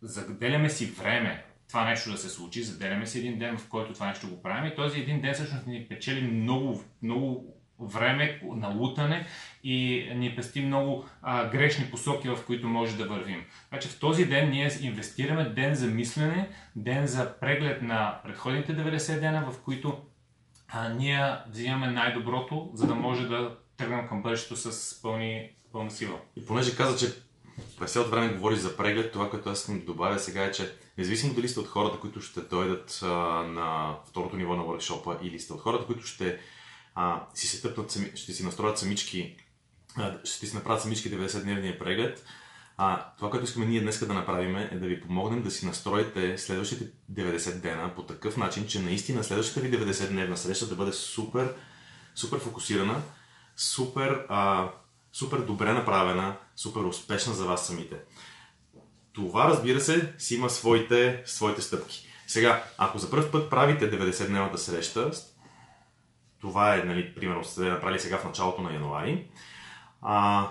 заделяме 0.01 0.69
си 0.69 0.85
време 0.85 1.43
това 1.67 1.85
нещо 1.85 2.11
да 2.11 2.17
се 2.17 2.29
случи, 2.29 2.63
заделяме 2.63 3.07
си 3.07 3.19
един 3.19 3.39
ден, 3.39 3.57
в 3.57 3.69
който 3.69 3.93
това 3.93 4.07
нещо 4.07 4.29
го 4.29 4.41
правим 4.41 4.71
и 4.71 4.75
този 4.75 4.99
един 4.99 5.21
ден 5.21 5.33
всъщност 5.33 5.67
ни 5.67 5.85
печели 5.89 6.21
много, 6.21 6.83
много 7.01 7.55
време 7.79 8.41
на 8.43 8.67
лутане 8.67 9.25
и 9.63 10.07
ни 10.15 10.35
пести 10.35 10.61
много 10.61 11.05
а, 11.21 11.49
грешни 11.49 11.85
посоки, 11.91 12.29
в 12.29 12.37
които 12.45 12.67
може 12.67 12.97
да 12.97 13.05
вървим. 13.05 13.45
Значи 13.69 13.87
в 13.87 13.99
този 13.99 14.25
ден 14.25 14.49
ние 14.49 14.71
инвестираме 14.81 15.49
ден 15.49 15.75
за 15.75 15.87
мислене, 15.87 16.49
ден 16.75 17.07
за 17.07 17.39
преглед 17.39 17.81
на 17.81 18.19
предходните 18.23 18.77
90 18.77 19.19
дена, 19.19 19.51
в 19.51 19.63
които 19.63 20.01
а, 20.67 20.89
ние 20.89 21.35
взимаме 21.49 21.87
най-доброто, 21.87 22.69
за 22.73 22.87
да 22.87 22.95
може 22.95 23.27
да 23.27 23.57
тръгнем 23.77 24.07
към 24.07 24.21
бъдещето 24.21 24.55
с 24.55 25.01
пълни, 25.01 25.49
пълна 25.71 25.91
сила. 25.91 26.19
И 26.35 26.45
понеже 26.45 26.75
каза, 26.75 26.97
че 26.97 27.13
през 27.79 27.93
цялото 27.93 28.11
време 28.11 28.33
говори 28.33 28.55
за 28.55 28.77
преглед, 28.77 29.11
това, 29.11 29.29
което 29.29 29.49
аз 29.49 29.59
искам 29.59 29.79
да 29.79 29.85
добавя 29.85 30.19
сега 30.19 30.43
е, 30.43 30.51
че 30.51 30.75
независимо 30.97 31.33
дали 31.33 31.49
сте 31.49 31.59
от 31.59 31.67
хората, 31.67 31.99
които 31.99 32.21
ще 32.21 32.41
дойдат 32.41 32.99
а, 33.03 33.07
на 33.43 33.95
второто 34.09 34.37
ниво 34.37 34.55
на 34.55 34.63
workshop 34.63 35.21
или 35.21 35.39
сте 35.39 35.53
от 35.53 35.61
хората, 35.61 35.85
които 35.85 36.05
ще 36.05 36.39
а, 36.95 37.27
си 37.33 37.47
се 37.47 37.61
тъпнат, 37.61 37.97
ще 38.15 38.33
си 38.33 38.43
настроят 38.43 38.79
самички 38.79 39.35
ще 40.23 40.39
ти 40.39 40.47
се 40.47 40.55
направят 40.55 40.81
самички 40.81 41.11
90-дневния 41.11 41.79
преглед. 41.79 42.25
А, 42.77 43.05
това, 43.17 43.29
което 43.29 43.45
искаме 43.45 43.65
ние 43.65 43.81
днес 43.81 44.05
да 44.05 44.13
направим 44.13 44.55
е 44.55 44.69
да 44.75 44.87
ви 44.87 45.01
помогнем 45.01 45.43
да 45.43 45.51
си 45.51 45.65
настроите 45.65 46.37
следващите 46.37 46.85
90 47.11 47.61
дена 47.61 47.95
по 47.95 48.03
такъв 48.03 48.37
начин, 48.37 48.67
че 48.67 48.79
наистина 48.79 49.23
следващата 49.23 49.59
ви 49.59 49.77
90-дневна 49.77 50.35
среща 50.35 50.67
да 50.67 50.75
бъде 50.75 50.93
супер, 50.93 51.55
супер 52.15 52.39
фокусирана, 52.39 53.01
супер, 53.55 54.25
а, 54.29 54.69
супер 55.15 55.37
добре 55.37 55.73
направена, 55.73 56.37
супер 56.55 56.79
успешна 56.79 57.33
за 57.33 57.45
вас 57.45 57.67
самите. 57.67 57.95
Това, 59.13 59.47
разбира 59.47 59.81
се, 59.81 60.13
си 60.17 60.35
има 60.35 60.49
своите, 60.49 61.23
своите 61.25 61.61
стъпки. 61.61 62.07
Сега, 62.27 62.63
ако 62.77 62.97
за 62.97 63.11
първ 63.11 63.31
път 63.31 63.49
правите 63.49 63.91
90-дневната 63.91 64.55
среща, 64.55 65.11
това 66.41 66.75
е, 66.75 66.83
нали, 66.83 67.15
примерно, 67.15 67.43
сте 67.43 67.61
направили 67.61 67.99
сега 67.99 68.17
в 68.17 68.25
началото 68.25 68.61
на 68.61 68.73
януари, 68.73 69.27
а, 70.01 70.47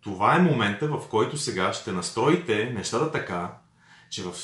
това 0.00 0.36
е 0.36 0.42
момента, 0.42 0.88
в 0.88 1.08
който 1.10 1.36
сега 1.36 1.72
ще 1.72 1.92
настроите 1.92 2.70
нещата 2.70 3.12
така, 3.12 3.58
че 4.10 4.22
в, 4.22 4.34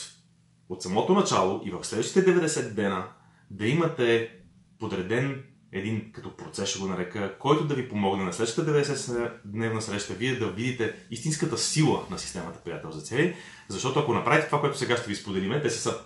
от 0.68 0.82
самото 0.82 1.12
начало 1.12 1.62
и 1.64 1.70
в 1.70 1.84
следващите 1.84 2.24
90 2.24 2.74
дена 2.74 3.08
да 3.50 3.66
имате 3.66 4.36
подреден 4.78 5.44
един 5.72 6.12
като 6.12 6.36
процес, 6.36 6.68
ще 6.68 6.78
го 6.78 6.86
нарека, 6.86 7.38
който 7.38 7.64
да 7.64 7.74
ви 7.74 7.88
помогне 7.88 8.24
на 8.24 8.32
следващата 8.32 8.70
90-дневна 8.70 9.80
среща, 9.80 10.14
вие 10.14 10.38
да 10.38 10.46
видите 10.50 10.94
истинската 11.10 11.58
сила 11.58 12.06
на 12.10 12.18
системата 12.18 12.58
приятел 12.64 12.90
за 12.90 13.00
цели, 13.00 13.36
защото 13.68 14.00
ако 14.00 14.14
направите 14.14 14.46
това, 14.46 14.60
което 14.60 14.78
сега 14.78 14.96
ще 14.96 15.08
ви 15.08 15.14
споделиме, 15.14 15.62
те 15.62 15.70
са 15.70 16.00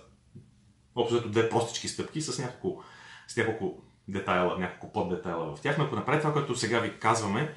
общо 0.95 1.29
две 1.29 1.49
простички 1.49 1.87
стъпки 1.87 2.21
с 2.21 2.39
няколко, 2.39 2.83
с 3.27 3.37
няколко 3.37 3.81
детайла, 4.07 4.59
няколко 4.59 4.93
поддетайла 4.93 5.55
в 5.55 5.61
тях, 5.61 5.77
но 5.77 5.83
ако 5.83 5.95
направите 5.95 6.21
това, 6.21 6.33
което 6.33 6.55
сега 6.55 6.79
ви 6.79 6.99
казваме, 6.99 7.53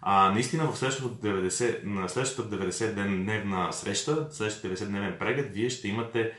а, 0.00 0.32
наистина 0.32 0.72
в 0.72 0.78
следващата 0.78 1.26
90, 1.28 1.84
на 1.84 2.08
следващата 2.08 2.56
90 2.56 2.94
дневна 2.94 3.72
среща, 3.72 4.28
следващия 4.30 4.76
90 4.76 4.86
дневен 4.86 5.16
преглед, 5.18 5.52
вие 5.52 5.70
ще 5.70 5.88
имате 5.88 6.32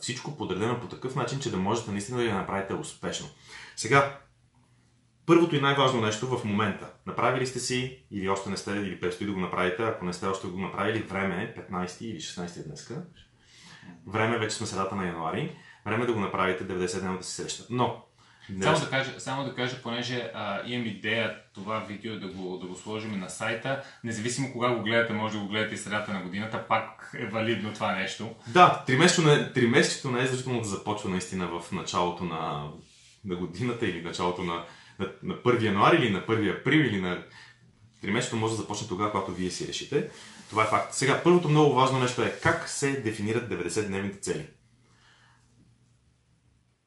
всичко 0.00 0.36
подредено 0.36 0.80
по 0.80 0.86
такъв 0.86 1.14
начин, 1.14 1.40
че 1.40 1.50
да 1.50 1.56
можете 1.56 1.90
наистина 1.90 2.18
да 2.18 2.24
я 2.24 2.34
направите 2.34 2.74
успешно. 2.74 3.28
Сега, 3.76 4.18
първото 5.30 5.56
и 5.56 5.60
най-важно 5.60 6.00
нещо 6.00 6.26
в 6.26 6.44
момента. 6.44 6.86
Направили 7.06 7.46
сте 7.46 7.60
си, 7.60 7.98
или 8.10 8.28
още 8.28 8.50
не 8.50 8.56
сте, 8.56 8.70
или 8.70 9.00
предстои 9.00 9.26
да 9.26 9.32
го 9.32 9.40
направите, 9.40 9.82
ако 9.82 10.04
не 10.04 10.12
сте 10.12 10.26
още 10.26 10.46
го 10.46 10.60
направили, 10.60 11.02
време 11.02 11.54
е 11.56 11.60
15 11.72 12.02
или 12.04 12.20
16 12.20 12.66
днеска. 12.66 13.02
Време 14.06 14.38
вече 14.38 14.56
сме 14.56 14.66
средата 14.66 14.94
на 14.94 15.06
януари. 15.06 15.56
Време 15.86 16.02
е 16.02 16.06
да 16.06 16.12
го 16.12 16.20
направите 16.20 16.64
90-дневната 16.64 17.22
си 17.22 17.34
среща. 17.34 17.64
Но, 17.70 18.04
само 18.62 18.80
да, 18.80 18.90
кажа, 18.90 19.20
само 19.20 19.44
да 19.44 19.54
кажа, 19.54 19.82
понеже 19.82 20.30
а, 20.34 20.62
имам 20.66 20.86
идея 20.86 21.36
това 21.54 21.78
видео 21.78 22.20
да 22.20 22.28
го, 22.28 22.58
да 22.58 22.66
го 22.66 22.74
сложим 22.74 23.20
на 23.20 23.30
сайта, 23.30 23.82
независимо 24.04 24.52
кога 24.52 24.70
го 24.70 24.82
гледате, 24.82 25.12
може 25.12 25.34
да 25.34 25.40
го 25.40 25.48
гледате 25.48 25.74
и 25.74 25.78
средата 25.78 26.12
на 26.12 26.22
годината, 26.22 26.64
пак 26.68 27.10
е 27.18 27.26
валидно 27.26 27.74
това 27.74 27.94
нещо. 27.94 28.34
Да, 28.46 28.84
тримесечието 29.54 30.10
не 30.10 30.22
е 30.22 30.26
задължително 30.26 30.60
да 30.60 30.68
започва 30.68 31.10
наистина 31.10 31.46
в 31.46 31.72
началото 31.72 32.24
на, 32.24 32.68
на 33.24 33.36
годината 33.36 33.86
или 33.86 34.02
началото 34.02 34.42
на, 34.42 34.64
на, 35.00 35.12
на 35.22 35.34
1 35.34 35.62
януари 35.62 35.96
или 35.96 36.10
на 36.10 36.26
1 36.26 36.60
април 36.60 36.78
или 36.78 37.00
на 37.00 37.24
тримесечието 38.00 38.36
може 38.36 38.56
да 38.56 38.62
започне 38.62 38.88
тогава, 38.88 39.10
когато 39.10 39.32
вие 39.32 39.50
си 39.50 39.68
решите. 39.68 40.10
Това 40.50 40.62
е 40.62 40.66
факт. 40.66 40.94
Сега, 40.94 41.20
първото 41.24 41.48
много 41.48 41.74
важно 41.74 42.00
нещо 42.00 42.22
е 42.22 42.38
как 42.42 42.68
се 42.68 43.00
дефинират 43.00 43.50
90-дневните 43.50 44.20
цели. 44.20 44.46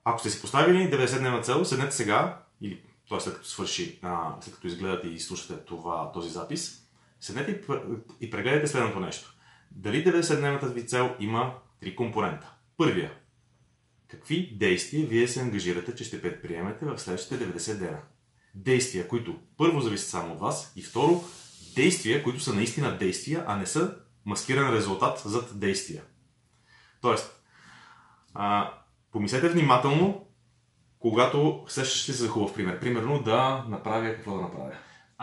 Ако 0.03 0.19
сте 0.19 0.29
си 0.29 0.41
поставили 0.41 0.91
90-дневна 0.91 1.43
цел, 1.43 1.65
седнете 1.65 1.95
сега, 1.95 2.43
или 2.61 2.81
т.е. 3.09 3.19
след 3.19 3.35
като 3.35 3.47
свърши, 3.47 3.99
а, 4.01 4.35
след 4.41 4.55
като 4.55 4.67
изгледате 4.67 5.07
и 5.07 5.19
слушате 5.19 5.65
това, 5.65 6.11
този 6.11 6.29
запис, 6.29 6.83
седнете 7.19 7.51
и, 7.51 8.25
и 8.25 8.29
прегледайте 8.29 8.67
следното 8.67 8.99
нещо. 8.99 9.35
Дали 9.71 10.05
90-дневната 10.05 10.73
ви 10.73 10.87
цел 10.87 11.15
има 11.19 11.53
три 11.79 11.95
компонента. 11.95 12.53
Първия. 12.77 13.11
Какви 14.13 14.55
действия 14.55 15.07
вие 15.07 15.27
се 15.27 15.41
ангажирате, 15.41 15.95
че 15.95 16.03
ще 16.03 16.21
предприемете 16.21 16.85
в 16.85 16.99
следващите 16.99 17.39
90 17.39 17.77
дена? 17.77 17.97
Действия, 18.55 19.07
които 19.07 19.39
първо 19.57 19.81
зависят 19.81 20.09
само 20.09 20.33
от 20.33 20.39
вас 20.39 20.73
и 20.75 20.81
второ, 20.81 21.23
действия, 21.75 22.23
които 22.23 22.39
са 22.39 22.53
наистина 22.53 22.97
действия, 22.97 23.43
а 23.47 23.57
не 23.57 23.65
са 23.65 23.95
маскиран 24.25 24.73
резултат 24.73 25.21
зад 25.25 25.59
действия. 25.59 26.03
Тоест, 27.01 27.43
а, 28.33 28.73
помислете 29.11 29.49
внимателно, 29.49 30.27
когато 30.99 31.65
сещаш 31.67 32.03
се 32.03 32.11
за 32.11 32.27
хубав 32.27 32.53
пример. 32.53 32.79
Примерно 32.79 33.23
да 33.23 33.65
направя 33.69 34.15
какво 34.15 34.35
да 34.35 34.41
направя. 34.41 34.73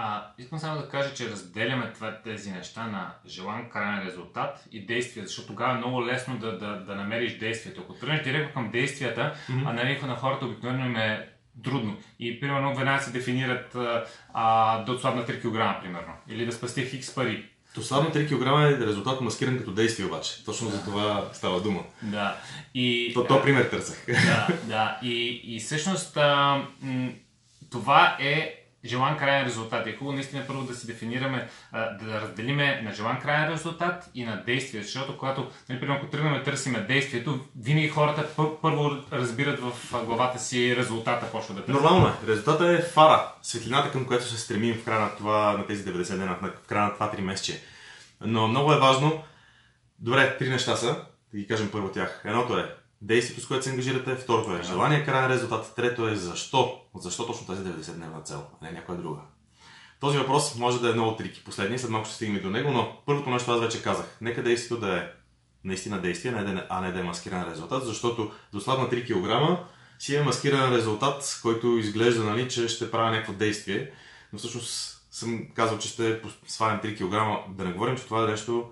А, 0.03 0.27
искам 0.39 0.59
само 0.59 0.81
да 0.81 0.89
кажа, 0.89 1.15
че 1.15 1.31
разделяме 1.31 1.93
това, 1.93 2.19
тези 2.25 2.51
неща 2.51 2.87
на 2.87 3.15
желан 3.27 3.71
крайен 3.71 4.07
резултат 4.07 4.65
и 4.73 4.87
действия, 4.87 5.27
защото 5.27 5.49
тогава 5.49 5.73
е 5.73 5.77
много 5.77 6.07
лесно 6.07 6.39
да, 6.39 6.59
да, 6.59 6.77
да 6.77 6.95
намериш 6.95 7.39
действието. 7.39 7.81
Ако 7.81 7.95
тръгнеш 7.95 8.23
директно 8.23 8.53
към 8.53 8.71
действията, 8.71 9.35
mm-hmm. 9.49 9.63
а 9.67 9.73
нали 9.73 10.01
на 10.03 10.17
хората 10.17 10.47
обикновено 10.47 10.87
им 10.87 10.97
е 10.97 11.29
трудно. 11.65 11.97
И 12.21 12.41
примерно 12.41 12.75
веднага 12.75 13.03
се 13.03 13.11
дефинират 13.11 13.77
а, 14.35 14.83
да 14.83 14.93
отслабна 14.93 15.27
3 15.27 15.41
кг, 15.41 15.83
примерно. 15.83 16.13
Или 16.29 16.47
да 16.47 16.53
спасти 16.53 16.87
хикс 16.87 17.15
пари. 17.15 17.49
То 17.75 17.83
слабо 17.83 18.11
3 18.11 18.29
кг 18.29 18.83
е 18.83 18.87
резултат 18.87 19.21
маскиран 19.21 19.59
като 19.59 19.71
действие 19.71 20.07
обаче. 20.07 20.45
Точно 20.45 20.71
да. 20.71 20.77
за 20.77 20.85
това 20.85 21.29
става 21.33 21.61
дума. 21.61 21.81
Да. 22.03 22.37
И, 22.75 23.11
то, 23.15 23.25
то 23.25 23.43
пример 23.43 23.65
търсех. 23.65 24.07
Да, 24.07 24.49
да. 24.65 24.99
И, 25.03 25.41
и 25.45 25.61
всъщност 25.61 26.17
а, 26.17 26.63
м- 26.83 27.11
това 27.71 28.17
е 28.21 28.60
желан 28.85 29.19
крайен 29.19 29.47
резултат. 29.47 29.87
Е 29.87 29.97
хубаво 29.97 30.15
наистина 30.15 30.45
първо 30.47 30.63
да 30.63 30.75
си 30.75 30.87
дефинираме, 30.87 31.49
да 31.73 32.21
разделиме 32.21 32.83
на 32.83 32.93
желан 32.93 33.21
крайен 33.21 33.53
резултат 33.53 34.11
и 34.15 34.25
на 34.25 34.45
действие. 34.45 34.83
Защото 34.83 35.19
когато, 35.19 35.51
например, 35.69 35.97
ако 35.97 36.07
тръгнем 36.07 36.35
да 36.35 36.43
търсиме 36.43 36.81
действието, 36.81 37.41
винаги 37.57 37.89
хората 37.89 38.27
първо 38.63 38.91
разбират 39.13 39.61
в 39.61 40.05
главата 40.05 40.39
си 40.39 40.77
резултата, 40.77 41.31
почва 41.33 41.55
да 41.55 41.65
търсят. 41.65 41.83
Нормално 41.83 42.09
е. 42.09 42.13
Резултатът 42.27 42.81
е 42.81 42.83
фара, 42.83 43.33
светлината 43.43 43.93
към 43.93 44.07
която 44.07 44.25
се 44.25 44.39
стремим 44.39 44.75
в 44.75 44.85
края 44.85 45.01
на, 45.01 45.17
това, 45.17 45.53
на 45.53 45.67
тези 45.67 45.85
90 45.85 46.19
дена, 46.19 46.37
в 46.43 46.69
края 46.69 46.85
на 46.85 46.95
това 46.95 47.13
3 47.13 47.21
месече. 47.21 47.63
Но 48.21 48.49
много 48.49 48.73
е 48.73 48.79
важно, 48.79 49.23
добре, 49.99 50.37
три 50.39 50.49
неща 50.49 50.77
са, 50.77 51.05
да 51.33 51.39
ги 51.39 51.47
кажем 51.47 51.71
първо 51.73 51.89
тях. 51.89 52.23
Едното 52.25 52.59
е 52.59 52.75
действието, 53.03 53.43
с 53.43 53.47
което 53.47 53.65
се 53.65 53.71
ангажирате, 53.71 54.17
второто 54.17 54.57
е 54.57 54.63
желание, 54.63 55.05
крайен 55.05 55.31
резултат, 55.31 55.73
трето 55.77 56.09
е 56.09 56.17
защо. 56.17 56.81
Защо 56.95 57.27
точно 57.27 57.47
тази 57.47 57.63
90-дневна 57.63 58.25
цел, 58.25 58.47
а 58.61 58.65
не 58.65 58.73
някоя 58.73 58.99
друга. 58.99 59.21
Този 60.01 60.19
въпрос 60.19 60.55
може 60.57 60.81
да 60.81 60.91
е 60.91 60.93
много 60.93 61.17
трики. 61.17 61.45
Последния, 61.45 61.79
след 61.79 61.91
малко 61.91 62.07
ще 62.07 62.15
стигнем 62.15 62.43
до 62.43 62.51
него, 62.51 62.71
но 62.71 62.97
първото 63.07 63.31
нещо 63.31 63.53
аз 63.53 63.61
вече 63.61 63.83
казах. 63.83 64.19
Нека 64.21 64.43
действието 64.43 64.81
да 64.81 64.99
е 64.99 65.09
наистина 65.65 66.01
действие, 66.01 66.65
а 66.69 66.81
не 66.81 66.93
да 66.93 67.01
е 67.01 67.03
маскиран 67.03 67.51
резултат, 67.51 67.87
защото 67.87 68.33
до 68.53 68.61
слаб 68.61 68.79
на 68.79 68.89
3 68.89 69.07
кг 69.07 69.61
си 69.99 70.17
е 70.17 70.23
маскиран 70.23 70.75
резултат, 70.75 71.39
който 71.43 71.67
изглежда, 71.67 72.25
нали, 72.25 72.49
че 72.49 72.69
ще 72.69 72.91
правя 72.91 73.11
някакво 73.11 73.33
действие, 73.33 73.91
но 74.33 74.39
всъщност 74.39 75.01
съм 75.11 75.49
казал, 75.55 75.79
че 75.79 75.89
ще 75.89 76.21
свалям 76.47 76.81
3 76.81 76.97
кг. 76.97 77.55
Да 77.57 77.65
не 77.65 77.73
говорим, 77.73 77.97
че 77.97 78.05
това 78.05 78.25
е 78.25 78.31
нещо, 78.31 78.71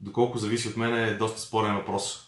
доколко 0.00 0.38
зависи 0.38 0.68
от 0.68 0.76
мен 0.76 0.94
е 0.94 1.14
доста 1.14 1.40
спорен 1.40 1.74
въпрос. 1.74 2.27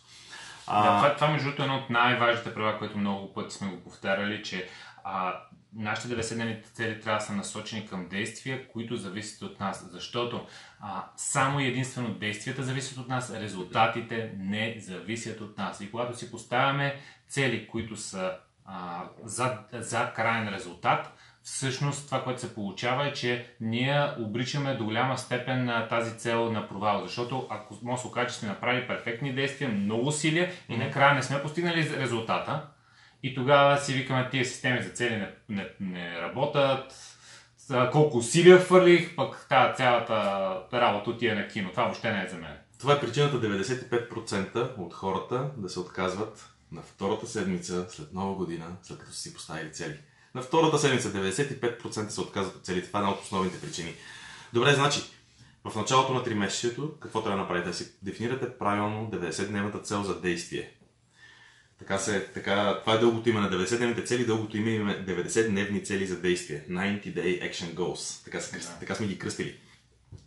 А... 0.71 0.83
Да, 0.83 0.97
това, 0.97 1.15
това 1.15 1.29
между 1.29 1.45
другото 1.45 1.63
е 1.63 1.65
едно 1.65 1.77
от 1.77 1.91
най-важните 1.91 2.55
права, 2.55 2.79
което 2.79 2.99
много 2.99 3.35
пъти 3.35 3.55
сме 3.55 3.69
го 3.69 3.81
повтаряли, 3.81 4.43
че 4.43 4.69
а, 5.05 5.35
нашите 5.75 6.09
90-дневните 6.09 6.73
цели 6.73 7.01
трябва 7.01 7.19
да 7.19 7.25
са 7.25 7.33
насочени 7.33 7.89
към 7.89 8.09
действия, 8.09 8.69
които 8.69 8.97
зависят 8.97 9.43
от 9.43 9.61
нас. 9.61 9.87
Защото 9.91 10.47
а, 10.81 11.05
само 11.17 11.61
и 11.61 11.67
единствено 11.67 12.15
действията 12.15 12.63
зависят 12.63 12.99
от 12.99 13.09
нас, 13.09 13.35
резултатите 13.35 14.33
не 14.39 14.77
зависят 14.79 15.41
от 15.41 15.59
нас. 15.59 15.81
И 15.81 15.91
когато 15.91 16.19
си 16.19 16.31
поставяме 16.31 16.97
цели, 17.29 17.67
които 17.67 17.97
са 17.97 18.33
а, 18.67 19.05
за, 19.25 19.59
за 19.73 20.13
крайен 20.17 20.49
резултат, 20.49 21.17
всъщност 21.43 22.07
това, 22.07 22.25
което 22.25 22.41
се 22.41 22.55
получава 22.55 23.09
е, 23.09 23.13
че 23.13 23.47
ние 23.61 24.07
обричаме 24.19 24.75
до 24.75 24.85
голяма 24.85 25.19
степен 25.19 25.65
на 25.65 25.89
тази 25.89 26.19
цел 26.19 26.53
на 26.53 26.69
провал. 26.69 27.03
Защото 27.03 27.47
ако 27.51 27.79
може 27.83 28.03
се 28.03 28.09
окаже, 28.09 28.29
че 28.29 28.35
сме 28.35 28.49
направили 28.49 28.87
перфектни 28.87 29.35
действия, 29.35 29.71
много 29.71 30.07
усилия 30.07 30.51
и 30.69 30.77
накрая 30.77 31.15
не 31.15 31.23
сме 31.23 31.43
постигнали 31.43 31.97
резултата, 31.97 32.67
и 33.23 33.35
тогава 33.35 33.79
си 33.79 33.93
викаме, 33.93 34.29
тия 34.31 34.45
системи 34.45 34.83
за 34.83 34.91
цели 34.91 35.17
не, 35.17 35.33
не, 35.49 35.67
не 35.81 36.21
работят, 36.21 37.17
колко 37.93 38.19
усилия 38.19 38.59
хвърлих, 38.59 39.17
пък 39.17 39.47
тази 39.49 39.77
цялата 39.77 40.15
работа 40.73 41.11
отива 41.11 41.35
на 41.35 41.49
кино. 41.49 41.71
Това 41.71 41.83
въобще 41.83 42.13
не 42.13 42.25
е 42.25 42.29
за 42.29 42.37
мен. 42.37 42.57
Това 42.79 42.93
е 42.93 43.01
причината 43.01 43.41
95% 43.41 44.79
от 44.79 44.95
хората 44.95 45.51
да 45.57 45.69
се 45.69 45.81
отказват 45.81 46.51
на 46.73 46.83
втората 46.83 47.27
седмица 47.27 47.87
след 47.89 48.13
нова 48.13 48.35
година, 48.35 48.67
след 48.83 48.99
като 48.99 49.13
си 49.13 49.35
поставили 49.35 49.73
цели. 49.73 49.97
На 50.35 50.43
втората 50.43 50.79
седмица 50.79 51.13
95% 51.13 52.09
се 52.09 52.21
отказват 52.21 52.57
от 52.57 52.65
целите. 52.65 52.87
Това 52.87 53.01
е 53.01 53.03
една 53.03 53.13
от 53.13 53.23
основните 53.23 53.61
причини. 53.61 53.95
Добре, 54.53 54.75
значи, 54.75 55.01
в 55.65 55.77
началото 55.77 56.15
на 56.15 56.25
3 56.25 56.35
месечето, 56.35 56.93
какво 57.01 57.23
трябва 57.23 57.37
да 57.37 57.43
направите? 57.43 57.69
Да 57.69 57.75
си 57.75 57.93
дефинирате 58.03 58.59
правилно 58.59 59.11
90-дневната 59.13 59.83
цел 59.83 60.03
за 60.03 60.21
действие. 60.21 60.73
Така 61.79 61.99
се, 61.99 62.27
така, 62.35 62.79
това 62.81 62.95
е 62.95 62.99
дългото 62.99 63.29
име 63.29 63.41
на 63.41 63.51
90-дневните 63.51 64.07
цели, 64.07 64.27
дългото 64.27 64.57
име 64.57 64.93
е 64.93 65.05
90-дневни 65.07 65.85
цели 65.85 66.07
за 66.07 66.21
действие. 66.21 66.65
90 66.71 67.15
Day 67.15 67.53
Action 67.53 67.75
Goals. 67.75 68.25
Така, 68.25 68.41
се, 68.41 68.59
да. 68.59 68.79
така 68.81 68.95
сме 68.95 69.07
ги 69.07 69.19
кръстили. 69.19 69.57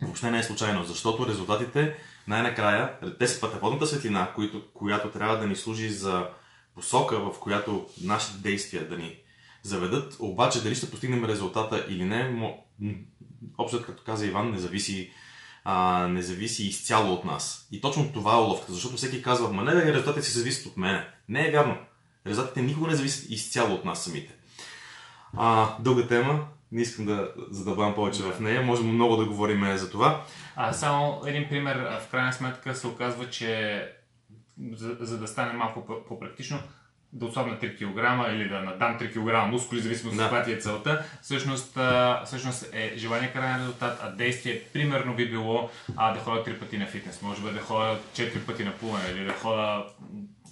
Въобще 0.02 0.30
не 0.30 0.38
е 0.38 0.42
случайно, 0.42 0.84
защото 0.84 1.28
резултатите 1.28 1.96
най-накрая, 2.28 2.98
те 3.18 3.28
са 3.28 3.40
пътеподната 3.40 3.86
светлина, 3.86 4.32
която, 4.34 4.62
която 4.74 5.10
трябва 5.10 5.38
да 5.38 5.46
ни 5.46 5.56
служи 5.56 5.88
за 5.88 6.28
посока, 6.74 7.18
в 7.18 7.40
която 7.40 7.88
нашите 8.02 8.38
действия 8.38 8.88
да 8.88 8.96
ни 8.96 9.23
заведат, 9.64 10.16
обаче 10.18 10.62
дали 10.62 10.74
ще 10.74 10.90
постигнем 10.90 11.24
резултата 11.24 11.86
или 11.88 12.04
не, 12.04 12.56
общо 13.58 13.82
като 13.82 14.02
каза 14.02 14.26
Иван, 14.26 14.50
не 14.50 14.58
зависи, 14.58 15.10
а, 15.64 16.06
не 16.08 16.22
зависи 16.22 16.66
изцяло 16.66 17.14
от 17.14 17.24
нас. 17.24 17.68
И 17.72 17.80
точно 17.80 18.12
това 18.12 18.34
е 18.34 18.40
уловката, 18.40 18.72
защото 18.72 18.96
всеки 18.96 19.22
казва, 19.22 19.52
ма 19.52 19.62
не, 19.64 19.92
резултатите 19.92 20.26
си 20.26 20.38
зависят 20.38 20.66
от 20.66 20.76
мене. 20.76 21.08
Не 21.28 21.48
е 21.48 21.50
вярно. 21.50 21.76
Резултатите 22.26 22.62
никога 22.62 22.88
не 22.88 22.94
зависят 22.94 23.30
изцяло 23.30 23.74
от 23.74 23.84
нас 23.84 24.04
самите. 24.04 24.34
А, 25.36 25.76
дълга 25.80 26.06
тема, 26.06 26.46
не 26.72 26.82
искам 26.82 27.04
да 27.04 27.32
задълбавам 27.50 27.94
повече 27.94 28.22
в 28.22 28.40
нея, 28.40 28.62
можем 28.62 28.94
много 28.94 29.16
да 29.16 29.24
говорим 29.24 29.76
за 29.76 29.90
това. 29.90 30.24
А, 30.56 30.72
само 30.72 31.22
един 31.26 31.48
пример, 31.48 31.76
в 31.76 32.10
крайна 32.10 32.32
сметка 32.32 32.74
се 32.74 32.86
оказва, 32.86 33.30
че 33.30 33.82
за, 34.72 34.96
за 35.00 35.18
да 35.18 35.28
стане 35.28 35.52
малко 35.52 36.04
по-практично, 36.08 36.58
да 37.14 37.26
отслабна 37.26 37.56
3 37.56 37.76
кг 37.76 38.32
или 38.34 38.48
да 38.48 38.60
надам 38.60 38.98
3 38.98 39.12
кг 39.12 39.52
мускули, 39.52 39.80
зависимо 39.80 40.12
от 40.12 40.18
каква 40.18 40.42
ти 40.42 40.52
е 40.52 40.56
целта, 40.56 41.04
всъщност, 41.22 41.78
всъщност 42.24 42.70
е 42.72 42.92
желание 42.96 43.32
крайен 43.32 43.60
резултат, 43.60 44.00
а 44.02 44.10
действие 44.10 44.60
примерно 44.72 45.14
би 45.14 45.30
било 45.30 45.70
а, 45.96 46.14
да 46.14 46.20
ходя 46.20 46.44
3 46.44 46.58
пъти 46.58 46.78
на 46.78 46.86
фитнес, 46.86 47.22
може 47.22 47.42
би 47.42 47.50
да 47.50 47.60
ходя 47.60 47.98
4 48.16 48.46
пъти 48.46 48.64
на 48.64 48.72
плуване 48.72 49.04
или 49.10 49.24
да 49.24 49.32
ходя 49.32 49.84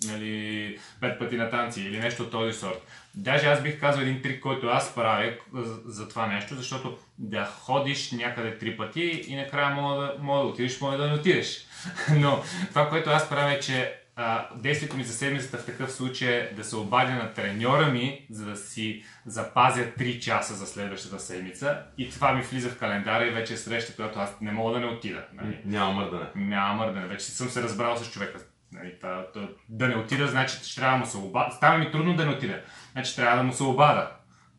нали, 0.06 0.78
5 1.02 1.18
пъти 1.18 1.36
на 1.36 1.50
танци 1.50 1.80
или 1.80 1.98
нещо 1.98 2.22
от 2.22 2.30
този 2.30 2.58
сорт. 2.58 2.86
Даже 3.14 3.46
аз 3.46 3.62
бих 3.62 3.80
казал 3.80 4.02
един 4.02 4.22
трик, 4.22 4.42
който 4.42 4.66
аз 4.66 4.94
правя 4.94 5.32
за, 5.54 5.74
за 5.84 6.08
това 6.08 6.26
нещо, 6.26 6.54
защото 6.54 6.98
да 7.18 7.44
ходиш 7.44 8.12
някъде 8.12 8.58
три 8.58 8.76
пъти 8.76 9.24
и 9.28 9.36
накрая 9.36 9.74
мога 9.74 9.94
да, 9.94 10.14
мога 10.20 10.40
да 10.40 10.46
отидеш, 10.46 10.80
мога 10.80 10.96
да 10.96 11.06
не 11.08 11.14
отидеш. 11.14 11.66
Но 12.16 12.42
това, 12.68 12.88
което 12.88 13.10
аз 13.10 13.28
правя 13.28 13.52
е, 13.52 13.60
че 13.60 14.01
а, 14.16 14.48
действието 14.56 14.96
ми 14.96 15.04
за 15.04 15.12
седмицата 15.12 15.58
в 15.58 15.66
такъв 15.66 15.92
случай 15.92 16.28
е 16.28 16.54
да 16.54 16.64
се 16.64 16.76
обадя 16.76 17.12
на 17.12 17.32
треньора 17.32 17.86
ми, 17.86 18.26
за 18.30 18.44
да 18.44 18.56
си 18.56 19.04
запазя 19.26 19.84
3 19.98 20.20
часа 20.20 20.54
за 20.54 20.66
следващата 20.66 21.20
седмица 21.20 21.82
и 21.98 22.10
това 22.10 22.32
ми 22.32 22.42
влиза 22.42 22.68
в 22.68 22.78
календара 22.78 23.26
и 23.26 23.30
вече 23.30 23.54
е 23.54 23.56
среща, 23.56 23.96
която 23.96 24.18
аз 24.18 24.40
не 24.40 24.52
мога 24.52 24.72
да 24.72 24.80
не 24.80 24.86
отида. 24.86 25.24
Нали? 25.32 25.60
Няма 25.64 25.92
мърдане. 25.92 26.26
Няма 26.34 26.74
мърдане. 26.74 27.06
Вече 27.06 27.24
съм 27.24 27.48
се 27.48 27.62
разбрал 27.62 27.96
с 27.96 28.10
човека. 28.10 28.38
Нали, 28.72 28.94
та, 29.00 29.26
та, 29.34 29.48
да 29.68 29.88
не 29.88 29.96
отида, 29.96 30.26
значи 30.26 30.56
ще 30.56 30.80
трябва 30.80 30.98
да 30.98 31.04
му 31.04 31.06
се 31.06 31.16
обада. 31.16 31.54
Става 31.54 31.78
ми 31.78 31.92
трудно 31.92 32.16
да 32.16 32.24
не 32.26 32.32
отида. 32.32 32.60
Значи 32.92 33.16
трябва 33.16 33.36
да 33.36 33.42
му 33.42 33.52
се 33.52 33.62
обада. 33.62 34.10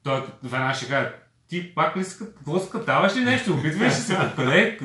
Той 0.03 0.23
веднага 0.43 0.73
ще 0.73 0.87
каже, 0.87 1.11
ти 1.53 1.75
пак 1.75 1.97
ли 1.97 2.03
ска, 2.03 2.33
какво 2.35 2.59
скатаваш 2.59 3.15
ли 3.15 3.19
нещо? 3.19 3.53
Опитваш 3.53 3.93
се 3.93 4.13
откъде? 4.13 4.79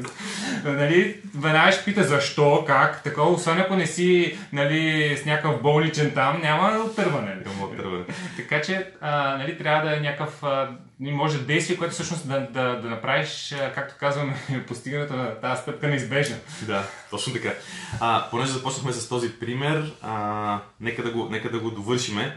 нали, 0.64 1.20
веднага 1.34 1.72
ще 1.72 1.84
пита 1.84 2.04
защо, 2.04 2.64
как, 2.66 3.02
такова, 3.02 3.30
освен 3.30 3.58
ако 3.58 3.76
не 3.76 3.86
си 3.86 4.38
нали, 4.52 5.16
с 5.22 5.24
някакъв 5.24 5.62
болничен 5.62 6.10
там, 6.14 6.40
няма 6.40 6.78
отърване. 6.78 7.36
Няма 7.46 7.66
отърване. 7.66 8.04
така 8.36 8.62
че 8.62 8.90
а, 9.00 9.36
нали, 9.38 9.58
трябва 9.58 9.88
да 9.88 9.96
е 9.96 10.00
някакъв, 10.00 10.42
а, 10.42 10.68
може 11.00 11.38
действие, 11.38 11.76
което 11.76 11.94
всъщност 11.94 12.28
да, 12.28 12.40
да, 12.40 12.80
да 12.80 12.88
направиш, 12.88 13.54
както 13.74 13.94
казваме, 14.00 14.34
постигането 14.68 15.16
на 15.16 15.40
тази 15.40 15.62
стъпка 15.62 15.88
неизбежна. 15.88 16.36
Да, 16.62 16.82
точно 17.10 17.32
така. 17.32 17.50
А, 18.00 18.26
понеже 18.30 18.52
започнахме 18.52 18.92
с 18.92 19.08
този 19.08 19.38
пример, 19.38 19.92
а, 20.02 20.58
нека, 20.80 21.02
да 21.02 21.10
го, 21.10 21.28
нека 21.30 21.50
да 21.50 21.58
го 21.58 21.70
довършиме. 21.70 22.36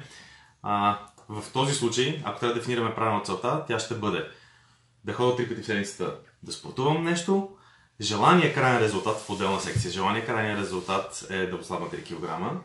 А, 0.63 0.97
в 1.31 1.53
този 1.53 1.73
случай, 1.73 2.21
ако 2.23 2.39
трябва 2.39 2.53
да 2.53 2.59
дефинираме 2.59 2.95
правилно 2.95 3.23
целта, 3.23 3.63
тя 3.67 3.79
ще 3.79 3.95
бъде 3.95 4.25
да 5.05 5.13
ходя 5.13 5.35
три 5.35 5.49
пъти 5.49 5.61
в 5.61 5.65
седмицата 5.65 6.15
да 6.43 6.51
спортувам 6.51 7.03
нещо, 7.03 7.49
желание 8.01 8.53
крайен 8.53 8.81
резултат 8.81 9.17
в 9.19 9.29
отделна 9.29 9.59
секция. 9.59 9.91
Желание 9.91 10.25
крайен 10.25 10.59
резултат 10.59 11.27
е 11.29 11.45
да 11.45 11.55
ослабна 11.55 11.87
3 11.87 12.03
кг. 12.03 12.57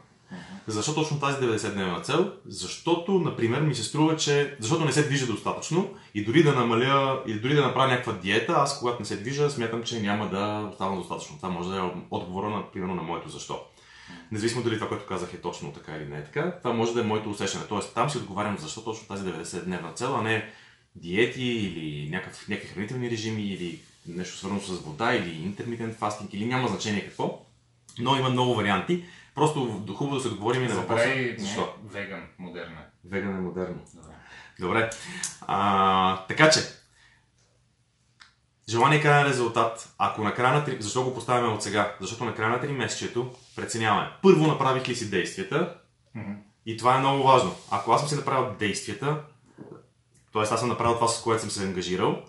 Защо 0.66 0.94
точно 0.94 1.20
тази 1.20 1.36
90-дневна 1.36 2.02
цел? 2.02 2.32
Защото, 2.46 3.12
например, 3.12 3.60
ми 3.60 3.74
се 3.74 3.82
струва, 3.82 4.16
че 4.16 4.56
защото 4.60 4.84
не 4.84 4.92
се 4.92 5.02
движа 5.02 5.26
достатъчно 5.26 5.94
и 6.14 6.24
дори 6.24 6.42
да 6.42 6.52
намаля, 6.52 7.22
или 7.26 7.40
дори 7.40 7.54
да 7.54 7.62
направя 7.62 7.88
някаква 7.88 8.12
диета, 8.12 8.52
аз 8.52 8.78
когато 8.78 9.00
не 9.00 9.06
се 9.06 9.16
движа, 9.16 9.50
смятам, 9.50 9.82
че 9.82 10.00
няма 10.00 10.28
да 10.28 10.68
оставам 10.72 10.98
достатъчно. 10.98 11.36
Това 11.36 11.48
може 11.48 11.68
да 11.68 11.76
е 11.76 11.90
отговора 12.10 12.50
на, 12.50 12.72
примерно, 12.72 12.94
на 12.94 13.02
моето 13.02 13.28
защо. 13.28 13.60
Независимо 14.32 14.62
дали 14.62 14.74
това, 14.74 14.88
което 14.88 15.06
казах 15.06 15.34
е 15.34 15.40
точно 15.40 15.72
така 15.72 15.92
или 15.92 16.04
не 16.04 16.18
е 16.18 16.24
така, 16.24 16.58
това 16.58 16.72
може 16.74 16.94
да 16.94 17.00
е 17.00 17.04
моето 17.04 17.30
усещане. 17.30 17.64
Тоест, 17.68 17.94
там 17.94 18.10
си 18.10 18.18
отговарям 18.18 18.58
защо 18.58 18.84
точно 18.84 19.08
тази 19.08 19.24
90-дневна 19.24 19.94
цел, 19.94 20.16
а 20.16 20.22
не 20.22 20.50
диети 20.94 21.42
или 21.42 22.10
някакъв, 22.10 22.48
някакви 22.48 22.74
хранителни 22.74 23.10
режими 23.10 23.42
или 23.42 23.80
нещо 24.08 24.38
свързано 24.38 24.60
с 24.60 24.80
вода 24.80 25.14
или 25.14 25.42
интермитент 25.42 25.96
фастинг 25.96 26.34
или 26.34 26.46
няма 26.46 26.68
значение 26.68 27.04
какво. 27.04 27.46
Но 27.98 28.16
има 28.16 28.30
много 28.30 28.54
варианти. 28.54 29.04
Просто 29.34 29.84
хубаво 29.96 30.16
да 30.16 30.22
се 30.22 30.28
договорим 30.28 30.64
и 30.64 30.68
на 30.68 30.74
въпроса. 30.74 31.08
Защо? 31.38 31.74
Веган, 31.84 32.22
модерно 32.38 32.74
е. 32.74 32.84
Веган 33.04 33.36
е 33.36 33.40
модерно. 33.40 33.78
Добре. 33.94 34.14
Добре. 34.60 34.90
А, 35.40 36.24
така 36.26 36.50
че, 36.50 36.60
Желание 38.68 39.02
крайен 39.02 39.26
резултат, 39.26 39.94
ако 39.98 40.22
на 40.22 40.34
края 40.34 40.54
на 40.54 40.66
3... 40.66 40.80
Защо 40.80 41.04
го 41.04 41.14
поставяме 41.14 41.48
от 41.48 41.62
сега? 41.62 41.94
Защото 42.00 42.24
на 42.24 42.34
края 42.34 42.50
на 42.50 42.60
3 42.60 42.70
месечето 42.70 43.34
преценяваме. 43.56 44.10
Първо 44.22 44.46
направих 44.46 44.88
ли 44.88 44.94
си 44.94 45.10
действията? 45.10 45.78
Mm-hmm. 46.16 46.36
И 46.66 46.76
това 46.76 46.96
е 46.96 46.98
много 46.98 47.22
важно. 47.22 47.54
Ако 47.70 47.92
аз 47.92 48.00
съм 48.00 48.08
си 48.08 48.14
направил 48.14 48.54
действията, 48.58 49.20
т.е. 50.32 50.42
аз 50.42 50.60
съм 50.60 50.68
направил 50.68 50.94
това, 50.94 51.08
с 51.08 51.22
което 51.22 51.40
съм 51.40 51.50
се 51.50 51.64
ангажирал, 51.64 52.22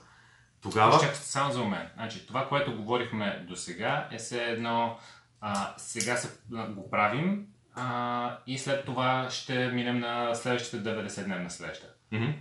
тогава... 0.62 0.94
Чакайте 0.94 1.20
само 1.20 1.54
за 1.54 1.60
момент. 1.60 1.90
Значи, 1.94 2.28
това, 2.28 2.48
което 2.48 2.76
говорихме 2.76 3.46
до 3.50 3.56
сега, 3.56 4.08
е 4.12 4.18
все 4.18 4.44
едно 4.44 4.98
а, 5.42 5.74
сега 5.78 6.18
се, 6.18 6.30
го 6.70 6.90
правим 6.90 7.46
а, 7.76 8.38
и 8.48 8.58
след 8.58 8.86
това 8.86 9.28
ще 9.30 9.68
минем 9.68 10.00
на 10.00 10.36
следващите 10.36 10.78
90 10.78 11.24
дневна 11.24 11.50
среща. 11.50 11.88
Mm-hmm. 12.14 12.34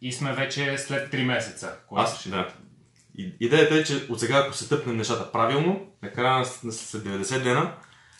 И 0.00 0.12
сме 0.12 0.32
вече 0.32 0.78
след 0.78 1.12
3 1.12 1.24
месеца. 1.24 1.78
Аз, 1.96 2.20
ще... 2.20 2.30
да. 2.30 2.48
Идеята 3.40 3.74
е, 3.74 3.84
че 3.84 4.06
от 4.08 4.20
сега, 4.20 4.38
ако 4.38 4.52
се 4.52 4.68
тъпнем 4.68 4.96
нещата 4.96 5.32
правилно, 5.32 5.86
накрая 6.02 6.44
след 6.44 7.02
90 7.02 7.42
дена 7.42 7.74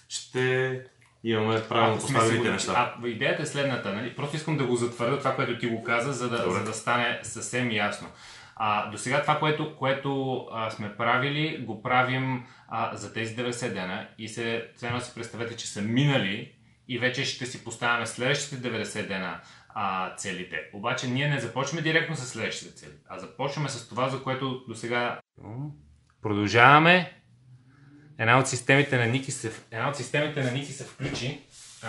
ще 0.09 0.81
имаме 1.25 1.63
правилно 1.69 2.01
поставените 2.01 2.51
неща. 2.51 2.95
А, 3.03 3.09
идеята 3.09 3.43
е 3.43 3.47
следната, 3.47 3.93
нали? 3.93 4.15
Просто 4.15 4.37
искам 4.37 4.57
да 4.57 4.65
го 4.65 4.77
затвърда 4.77 5.19
това, 5.19 5.35
което 5.35 5.59
ти 5.59 5.67
го 5.67 5.83
каза, 5.83 6.13
за 6.13 6.29
да, 6.29 6.51
за 6.51 6.65
да 6.65 6.73
стане 6.73 7.21
съвсем 7.23 7.71
ясно. 7.71 8.09
А, 8.57 8.91
до 8.91 8.99
сега 8.99 9.23
това, 9.23 9.39
което, 9.39 9.77
което 9.77 10.41
а, 10.53 10.71
сме 10.71 10.97
правили, 10.97 11.65
го 11.67 11.83
правим 11.83 12.45
а, 12.69 12.97
за 12.97 13.13
тези 13.13 13.37
90 13.37 13.73
дена 13.73 14.09
и 14.19 14.29
се, 14.29 14.69
ценно 14.77 15.01
си 15.01 15.13
представете, 15.15 15.57
че 15.57 15.67
са 15.67 15.83
минали 15.83 16.53
и 16.89 16.99
вече 16.99 17.25
ще 17.25 17.47
си 17.47 17.65
поставяме 17.65 18.07
следващите 18.07 18.57
90 18.57 19.07
дена 19.07 19.41
а, 19.79 20.15
целите. 20.17 20.57
Обаче 20.73 21.09
ние 21.09 21.29
не 21.29 21.41
започваме 21.41 21.83
директно 21.83 22.17
с 22.17 22.27
следващите 22.27 22.75
цели, 22.75 22.93
а 23.09 23.19
започваме 23.19 23.69
с 23.69 23.89
това, 23.89 24.09
за 24.09 24.23
което 24.23 24.65
до 24.69 24.75
сега 24.75 25.21
продължаваме. 26.23 27.13
Една 28.19 28.39
от 28.39 28.49
системите 28.49 28.99
на 28.99 29.07
Ники 29.07 29.31
се, 29.31 29.53
една 29.71 29.89
от 29.89 29.97
системите 29.97 30.43
на 30.43 30.51
Ники 30.51 30.73
се 30.73 30.85
включи 30.85 31.41
а, 31.83 31.89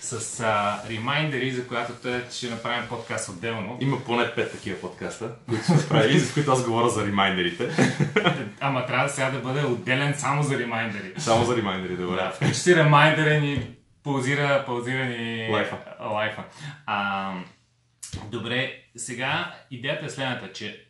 с 0.00 0.40
а, 0.40 0.82
ремайндери, 0.88 1.50
за 1.50 1.68
която 1.68 1.92
той 2.02 2.24
ще 2.30 2.50
направим 2.50 2.88
подкаст 2.88 3.28
отделно. 3.28 3.78
Има 3.80 4.04
поне 4.04 4.34
пет 4.34 4.52
такива 4.52 4.80
подкаста, 4.80 5.30
които 5.48 5.64
сме 5.64 5.88
правили, 5.88 6.18
за 6.18 6.34
които 6.34 6.52
аз 6.52 6.64
говоря 6.64 6.88
за 6.88 7.06
ремайндерите. 7.06 7.70
Ама 8.60 8.86
трябва 8.86 9.08
сега 9.08 9.30
да 9.30 9.38
бъде 9.38 9.60
отделен 9.60 10.14
само 10.14 10.42
за 10.42 10.58
ремайндери. 10.58 11.12
Само 11.18 11.44
за 11.44 11.56
ремайндери, 11.56 11.96
добре. 11.96 12.16
Да, 12.16 12.30
включи 12.30 12.54
си 12.54 12.76
ремайндера 12.76 13.40
ни 13.40 13.75
Паузира, 14.06 14.64
паузира 14.66 15.04
ни 15.04 15.48
лайфа. 15.52 15.96
лайфа. 16.00 16.44
А, 16.86 17.34
добре, 18.30 18.82
сега 18.96 19.54
идеята 19.70 20.06
е 20.06 20.08
следната, 20.08 20.52
че 20.52 20.86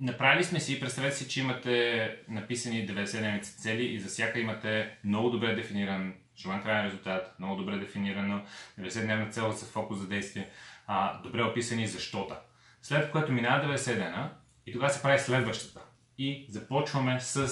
направили 0.00 0.44
сме 0.44 0.60
си, 0.60 0.80
представете 0.80 1.16
си, 1.16 1.28
че 1.28 1.40
имате 1.40 2.16
написани 2.28 2.88
90 2.88 3.42
цели 3.42 3.84
и 3.84 4.00
за 4.00 4.08
всяка 4.08 4.40
имате 4.40 4.98
много 5.04 5.30
добре 5.30 5.54
дефиниран 5.54 6.14
желан 6.36 6.62
крайен 6.62 6.86
резултат, 6.86 7.34
много 7.38 7.56
добре 7.56 7.76
дефинирано, 7.76 8.42
90-дневна 8.80 9.30
цел 9.30 9.52
с 9.52 9.72
фокус 9.72 9.98
за 9.98 10.08
действие, 10.08 10.48
а, 10.86 11.22
добре 11.22 11.42
описани 11.42 11.86
защота. 11.86 12.40
След 12.82 13.10
което 13.10 13.32
минава 13.32 13.76
90 13.76 13.94
дена 13.94 14.30
и 14.66 14.72
тогава 14.72 14.90
се 14.90 15.02
прави 15.02 15.18
следващата. 15.18 15.80
И 16.18 16.46
започваме 16.48 17.20
с 17.20 17.48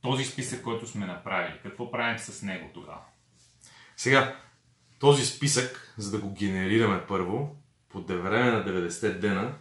този 0.00 0.24
списък, 0.24 0.62
който 0.62 0.86
сме 0.86 1.06
направили. 1.06 1.58
Какво 1.62 1.90
правим 1.90 2.18
с 2.18 2.42
него 2.42 2.70
тогава? 2.74 3.00
Сега, 3.98 4.36
този 4.98 5.26
списък, 5.26 5.94
за 5.96 6.10
да 6.10 6.18
го 6.18 6.34
генерираме 6.34 7.06
първо, 7.08 7.56
по 7.88 8.02
време 8.02 8.50
на 8.50 8.64
90 8.64 9.18
дена, 9.18 9.54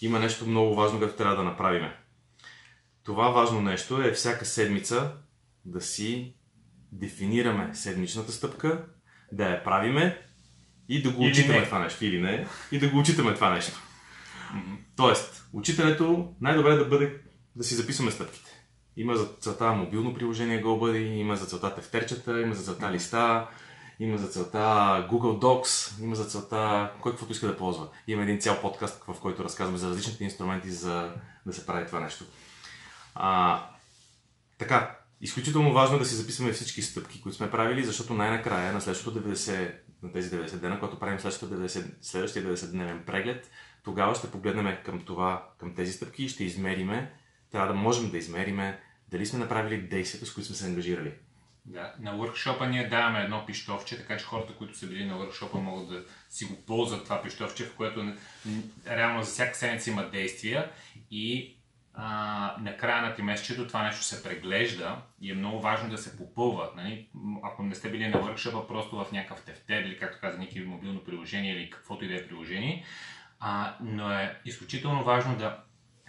има 0.00 0.18
нещо 0.18 0.46
много 0.46 0.74
важно, 0.74 0.98
което 0.98 1.16
трябва 1.16 1.36
да 1.36 1.42
направим. 1.42 1.90
Това 3.04 3.28
важно 3.28 3.60
нещо 3.60 4.02
е 4.02 4.12
всяка 4.12 4.44
седмица 4.44 5.12
да 5.64 5.80
си 5.80 6.34
дефинираме 6.92 7.74
седмичната 7.74 8.32
стъпка, 8.32 8.84
да 9.32 9.50
я 9.50 9.64
правиме 9.64 10.22
и 10.88 11.02
да 11.02 11.10
го 11.10 11.22
Или 11.22 11.30
отчитаме 11.30 11.60
не. 11.60 11.66
това 11.66 11.78
нещо. 11.78 12.04
Или 12.04 12.20
не. 12.20 12.46
И 12.72 12.78
да 12.78 12.88
го 12.88 12.98
отчитаме 12.98 13.34
това 13.34 13.50
нещо. 13.50 13.80
Тоест, 14.96 15.48
учителето 15.52 16.34
най-добре 16.40 16.70
е 16.70 16.76
да 16.76 16.84
бъде 16.84 17.20
да 17.56 17.64
си 17.64 17.74
записваме 17.74 18.10
стъпките. 18.10 18.43
Има 18.96 19.16
за 19.16 19.26
целта 19.40 19.72
мобилно 19.72 20.14
приложение 20.14 20.62
GoBuddy, 20.62 20.98
има 20.98 21.36
за 21.36 21.46
целта 21.46 21.74
тефтерчета, 21.74 22.40
има 22.40 22.54
за 22.54 22.62
целта 22.62 22.92
листа, 22.92 23.48
има 24.00 24.18
за 24.18 24.28
целта 24.28 24.58
Google 25.10 25.40
Docs, 25.40 26.02
има 26.02 26.16
за 26.16 26.24
целта 26.24 26.92
кой 27.00 27.12
каквото 27.12 27.32
иска 27.32 27.46
да 27.46 27.56
ползва. 27.56 27.88
Има 28.06 28.22
един 28.22 28.40
цял 28.40 28.60
подкаст, 28.60 29.04
в 29.08 29.20
който 29.20 29.44
разказваме 29.44 29.78
за 29.78 29.88
различните 29.88 30.24
инструменти 30.24 30.70
за 30.70 31.12
да 31.46 31.52
се 31.52 31.66
прави 31.66 31.86
това 31.86 32.00
нещо. 32.00 32.24
А, 33.14 33.62
така, 34.58 34.98
изключително 35.20 35.72
важно 35.72 35.96
е 35.96 35.98
да 35.98 36.04
си 36.04 36.14
записваме 36.14 36.52
всички 36.52 36.82
стъпки, 36.82 37.22
които 37.22 37.36
сме 37.36 37.50
правили, 37.50 37.84
защото 37.84 38.14
най-накрая 38.14 38.72
на 38.72 38.80
следващото 38.80 39.22
90, 39.22 39.74
на 40.02 40.12
тези 40.12 40.30
90 40.30 40.56
дена, 40.56 40.78
когато 40.78 40.98
правим 40.98 41.20
следващото 41.20 41.54
90, 41.54 41.84
следващия 42.02 42.44
90-дневен 42.44 43.04
преглед, 43.04 43.50
тогава 43.84 44.14
ще 44.14 44.30
погледнем 44.30 44.76
към 44.84 45.00
това, 45.00 45.48
към 45.58 45.74
тези 45.74 45.92
стъпки 45.92 46.24
и 46.24 46.28
ще 46.28 46.44
измериме, 46.44 47.12
трябва 47.54 47.68
да 47.68 47.74
можем 47.74 48.10
да 48.10 48.18
измериме 48.18 48.80
дали 49.08 49.26
сме 49.26 49.38
направили 49.38 49.82
действията, 49.82 50.26
с 50.26 50.34
които 50.34 50.46
сме 50.46 50.56
се 50.56 50.66
ангажирали. 50.66 51.12
Да, 51.64 51.94
на 52.00 52.16
въркшопа 52.16 52.66
ние 52.66 52.88
даваме 52.88 53.20
едно 53.20 53.46
пищовче, 53.46 53.96
така 53.96 54.16
че 54.16 54.24
хората, 54.24 54.52
които 54.54 54.78
са 54.78 54.86
били 54.86 55.04
на 55.04 55.16
въркшопа, 55.16 55.58
могат 55.58 55.88
да 55.88 56.04
си 56.28 56.44
го 56.44 56.56
ползват 56.66 57.04
това 57.04 57.22
пищовче, 57.22 57.64
в 57.64 57.74
което 57.76 58.14
реално 58.86 59.22
за 59.22 59.30
всяка 59.30 59.56
седмица 59.56 59.90
има 59.90 60.10
действия 60.10 60.70
и 61.10 61.56
а, 61.94 62.56
на 62.60 62.76
края 62.76 63.02
на 63.02 63.14
тримесечието 63.14 63.66
това 63.66 63.82
нещо 63.82 64.02
се 64.02 64.22
преглежда 64.22 64.96
и 65.20 65.30
е 65.30 65.34
много 65.34 65.60
важно 65.60 65.90
да 65.90 65.98
се 65.98 66.16
попълва. 66.16 66.70
Нали? 66.76 67.08
Ако 67.42 67.62
не 67.62 67.74
сте 67.74 67.90
били 67.90 68.08
на 68.08 68.18
въркшопа, 68.18 68.66
просто 68.66 68.96
в 68.96 69.12
някакъв 69.12 69.44
тефтер 69.44 69.82
или, 69.82 69.98
както 69.98 70.20
каза 70.20 70.38
Ники, 70.38 70.60
мобилно 70.60 71.04
приложение 71.04 71.56
или 71.56 71.70
каквото 71.70 72.04
и 72.04 72.08
да 72.08 72.14
е 72.14 72.26
приложение, 72.26 72.84
а, 73.40 73.76
но 73.80 74.10
е 74.12 74.40
изключително 74.44 75.04
важно 75.04 75.36
да 75.36 75.64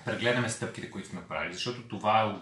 прегледаме 0.06 0.50
стъпките, 0.50 0.92
които 0.92 1.08
сме 1.08 1.28
правили, 1.28 1.54
защото 1.54 1.82
това 1.82 2.22
е 2.22 2.36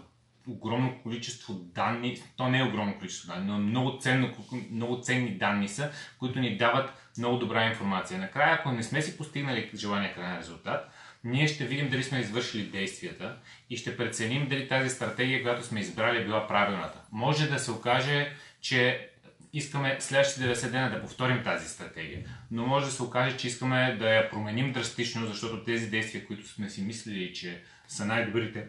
огромно 0.51 0.99
количество 1.03 1.53
данни, 1.53 2.23
то 2.37 2.49
не 2.49 2.59
е 2.59 2.63
огромно 2.63 2.97
количество 2.97 3.33
данни, 3.33 3.47
но 3.47 3.55
е 3.55 3.59
много, 3.59 3.99
ценно, 3.99 4.33
много 4.71 5.01
ценни 5.01 5.37
данни 5.37 5.69
са, 5.69 5.91
които 6.19 6.39
ни 6.39 6.57
дават 6.57 6.93
много 7.17 7.37
добра 7.37 7.65
информация. 7.65 8.19
Накрая, 8.19 8.55
ако 8.55 8.71
не 8.71 8.83
сме 8.83 9.01
си 9.01 9.17
постигнали 9.17 9.71
желания 9.75 10.15
крайен 10.15 10.37
резултат, 10.37 10.91
ние 11.23 11.47
ще 11.47 11.65
видим 11.65 11.89
дали 11.89 12.03
сме 12.03 12.19
извършили 12.19 12.63
действията 12.63 13.37
и 13.69 13.77
ще 13.77 13.97
преценим 13.97 14.47
дали 14.47 14.67
тази 14.67 14.89
стратегия, 14.89 15.41
която 15.43 15.63
сме 15.63 15.79
избрали, 15.79 16.17
е 16.17 16.25
била 16.25 16.47
правилната. 16.47 17.01
Може 17.11 17.49
да 17.49 17.59
се 17.59 17.71
окаже, 17.71 18.33
че 18.61 19.09
искаме 19.53 19.97
следващите 19.99 20.55
90 20.55 20.71
дена 20.71 20.89
да 20.89 21.01
повторим 21.01 21.43
тази 21.43 21.69
стратегия, 21.69 22.25
но 22.51 22.67
може 22.67 22.85
да 22.85 22.91
се 22.91 23.03
окаже, 23.03 23.37
че 23.37 23.47
искаме 23.47 23.95
да 23.99 24.09
я 24.09 24.29
променим 24.29 24.71
драстично, 24.71 25.27
защото 25.27 25.63
тези 25.63 25.89
действия, 25.89 26.27
които 26.27 26.47
сме 26.47 26.69
си 26.69 26.81
мислили, 26.81 27.33
че 27.33 27.63
са 27.87 28.05
най-добрите, 28.05 28.67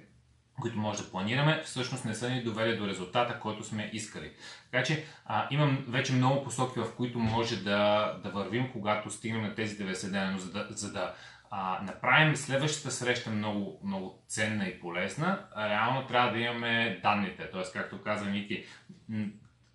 които 0.61 0.79
може 0.79 1.03
да 1.03 1.11
планираме, 1.11 1.63
всъщност 1.65 2.05
не 2.05 2.15
са 2.15 2.31
ни 2.31 2.43
довели 2.43 2.77
до 2.77 2.89
резултата, 2.89 3.39
който 3.41 3.65
сме 3.65 3.91
искали. 3.93 4.33
Така 4.71 4.85
че 4.85 5.05
а, 5.27 5.47
имам 5.51 5.85
вече 5.89 6.13
много 6.13 6.45
посоки, 6.45 6.81
в 6.81 6.97
които 6.97 7.19
може 7.19 7.65
да, 7.65 8.13
да 8.23 8.31
вървим, 8.31 8.73
когато 8.73 9.11
стигнем 9.11 9.43
на 9.43 9.55
тези 9.55 9.79
90 9.79 10.11
дена, 10.11 10.33
но 10.33 10.39
за 10.39 10.53
да, 10.53 10.67
за 10.71 10.93
да 10.93 11.15
а, 11.51 11.83
направим 11.83 12.37
следващата 12.37 12.91
среща 12.91 13.31
много, 13.31 13.81
много 13.85 14.23
ценна 14.29 14.67
и 14.67 14.81
полезна, 14.81 15.39
реално 15.57 16.07
трябва 16.07 16.33
да 16.33 16.39
имаме 16.39 17.01
данните. 17.03 17.51
Т.е. 17.51 17.63
както 17.73 18.03
каза 18.03 18.31
Ники, 18.31 18.65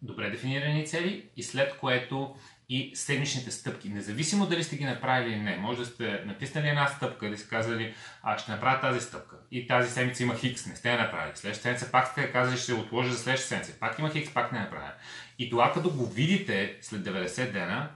добре 0.01 0.29
дефинирани 0.29 0.87
цели 0.87 1.29
и 1.37 1.43
след 1.43 1.77
което 1.77 2.35
и 2.69 2.91
седмичните 2.95 3.51
стъпки. 3.51 3.89
Независимо 3.89 4.45
дали 4.45 4.63
сте 4.63 4.75
ги 4.75 4.85
направили 4.85 5.33
или 5.33 5.39
не, 5.39 5.57
може 5.57 5.79
да 5.79 5.85
сте 5.85 6.23
натиснали 6.25 6.67
една 6.67 6.87
стъпка 6.87 7.29
да 7.29 7.37
сте 7.37 7.49
казали, 7.49 7.93
а 8.23 8.37
ще 8.37 8.51
направя 8.51 8.81
тази 8.81 8.99
стъпка. 8.99 9.35
И 9.51 9.67
тази 9.67 9.91
седмица 9.91 10.23
има 10.23 10.35
хикс, 10.35 10.65
не 10.65 10.75
сте 10.75 10.91
я 10.91 10.97
направили. 10.97 11.35
Следващата 11.35 11.63
седмица 11.63 11.91
пак 11.91 12.07
сте 12.07 12.31
казали, 12.31 12.57
ще 12.57 12.73
отложа 12.73 13.11
за 13.11 13.17
следващата 13.17 13.47
седмица. 13.47 13.79
Пак 13.79 13.99
има 13.99 14.09
хикс, 14.09 14.33
пак 14.33 14.51
не 14.51 14.59
направя. 14.59 14.91
И 15.39 15.49
това 15.49 15.71
като 15.73 15.89
го 15.89 16.05
видите 16.05 16.77
след 16.81 17.01
90 17.01 17.51
дена, 17.51 17.89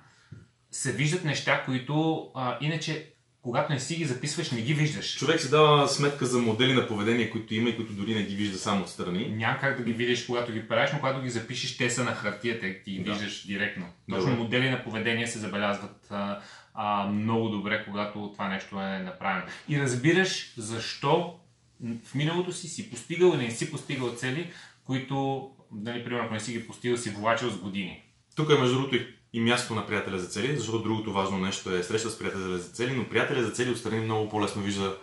се 0.71 0.91
виждат 0.91 1.23
неща, 1.23 1.63
които 1.65 2.27
а, 2.35 2.57
иначе 2.61 3.12
когато 3.43 3.73
не 3.73 3.79
си 3.79 3.95
ги 3.95 4.05
записваш, 4.05 4.51
не 4.51 4.61
ги 4.61 4.73
виждаш. 4.73 5.15
Човек 5.15 5.41
си 5.41 5.49
дава 5.49 5.87
сметка 5.87 6.25
за 6.25 6.39
модели 6.39 6.73
на 6.73 6.87
поведение, 6.87 7.29
които 7.29 7.53
има 7.53 7.69
и 7.69 7.75
които 7.75 7.93
дори 7.93 8.15
не 8.15 8.23
ги 8.23 8.35
вижда 8.35 8.57
само 8.57 8.83
отстрани. 8.83 9.27
Няма 9.27 9.57
как 9.57 9.77
да 9.77 9.83
ги 9.83 9.93
видиш, 9.93 10.25
когато 10.25 10.51
ги 10.51 10.67
правиш, 10.67 10.89
но 10.93 10.99
когато 10.99 11.21
ги 11.21 11.29
запишеш, 11.29 11.77
те 11.77 11.89
са 11.89 12.03
на 12.03 12.11
хартия, 12.11 12.59
те 12.59 12.83
ти 12.83 12.91
ги 12.91 12.99
Да. 12.99 13.11
виждаш 13.11 13.45
директно. 13.47 13.85
Точно 14.09 14.25
Добре. 14.25 14.37
модели 14.37 14.69
на 14.69 14.83
поведение 14.83 15.27
се 15.27 15.39
забелязват 15.39 16.07
а, 16.09 16.39
а, 16.73 17.07
много 17.07 17.49
добре, 17.49 17.85
когато 17.85 18.29
това 18.33 18.47
нещо 18.49 18.75
е 18.75 18.99
направено. 18.99 19.43
И 19.69 19.79
разбираш 19.79 20.53
защо 20.57 21.35
в 22.03 22.15
миналото 22.15 22.51
си 22.51 22.67
си 22.67 22.89
постигал 22.89 23.29
или 23.29 23.43
не 23.43 23.51
си 23.51 23.71
постигал 23.71 24.09
цели, 24.09 24.51
които, 24.83 25.49
нали, 25.73 26.03
примерно, 26.03 26.25
ако 26.25 26.33
не 26.33 26.39
си 26.39 26.53
ги 26.53 26.67
постигал, 26.67 26.97
си 26.97 27.09
влачил 27.09 27.49
с 27.49 27.57
години. 27.57 28.03
Тук 28.35 28.49
е 28.49 28.55
между 28.55 28.75
другото 28.75 28.95
и- 28.95 29.07
и 29.33 29.41
място 29.41 29.75
на 29.75 29.87
приятеля 29.87 30.19
за 30.19 30.27
цели, 30.27 30.57
защото 30.57 30.83
другото 30.83 31.13
важно 31.13 31.37
нещо 31.37 31.75
е 31.75 31.83
среща 31.83 32.09
с 32.09 32.19
приятеля 32.19 32.57
за 32.57 32.69
цели, 32.69 32.95
но 32.95 33.09
приятеля 33.09 33.43
за 33.43 33.51
цели 33.51 33.71
отстрани 33.71 33.99
много 33.99 34.29
по-лесно 34.29 34.61
вижда, 34.61 34.97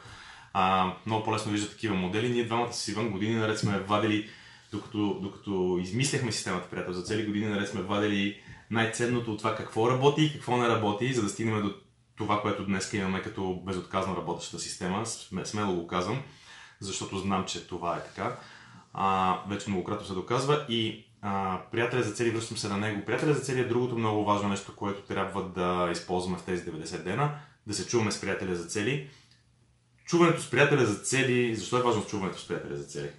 а, 0.53 0.93
много 1.07 1.25
по-лесно 1.25 1.53
вижда 1.53 1.71
такива 1.71 1.95
модели. 1.95 2.29
Ние 2.29 2.45
двамата 2.45 2.73
с 2.73 2.89
Иван 2.89 3.11
години 3.11 3.35
наред 3.35 3.59
сме 3.59 3.79
вадили, 3.79 4.29
докато, 4.73 5.19
докато 5.23 5.79
измисляхме 5.83 6.33
системата 6.33 6.71
приятел 6.71 6.93
за 6.93 7.03
цели, 7.03 7.27
години 7.27 7.47
наред 7.47 7.69
сме 7.69 7.83
вадили 7.83 8.41
най-ценното 8.71 9.33
от 9.33 9.39
това 9.39 9.55
какво 9.57 9.91
работи 9.91 10.25
и 10.25 10.33
какво 10.33 10.57
не 10.57 10.69
работи, 10.69 11.13
за 11.15 11.23
да 11.23 11.29
стигнем 11.29 11.63
до 11.63 11.75
това, 12.17 12.43
което 12.43 12.65
днес 12.67 12.93
имаме 12.93 13.23
като 13.23 13.63
безотказно 13.67 14.17
работеща 14.17 14.59
система. 14.59 15.07
Сме- 15.07 15.47
Смело 15.47 15.75
го 15.75 15.87
казвам, 15.87 16.23
защото 16.81 17.19
знам, 17.19 17.45
че 17.47 17.67
това 17.67 17.97
е 17.97 18.05
така. 18.05 18.37
А, 18.93 19.39
вече 19.49 19.71
многократно 19.71 20.07
се 20.07 20.15
доказва 20.15 20.67
и 20.69 21.10
приятеля 21.71 22.03
за 22.03 22.13
цели, 22.13 22.31
връщам 22.31 22.57
се 22.57 22.69
на 22.69 22.77
него. 22.77 23.05
Приятеля 23.05 23.35
за 23.35 23.41
цели 23.41 23.61
е 23.61 23.65
другото 23.65 23.99
много 23.99 24.25
важно 24.25 24.49
нещо, 24.49 24.77
което 24.77 25.03
трябва 25.03 25.49
да 25.49 25.89
използваме 25.93 26.39
в 26.39 26.45
тези 26.45 26.65
90 26.65 27.03
дена, 27.03 27.39
да 27.67 27.75
се 27.75 27.87
чуваме 27.87 28.13
с 28.13 28.21
приятеля 28.21 28.55
за 28.55 28.69
цели. 28.69 29.11
Чуването 30.05 30.43
с 30.43 30.51
приятеля 30.51 30.87
за 30.87 30.95
цели, 30.95 31.55
защо 31.55 31.79
е 31.79 31.83
важно 31.83 32.07
чуването 32.07 32.39
с 32.39 32.49
приятеля 32.49 32.77
за 32.77 32.85
цели? 32.85 33.11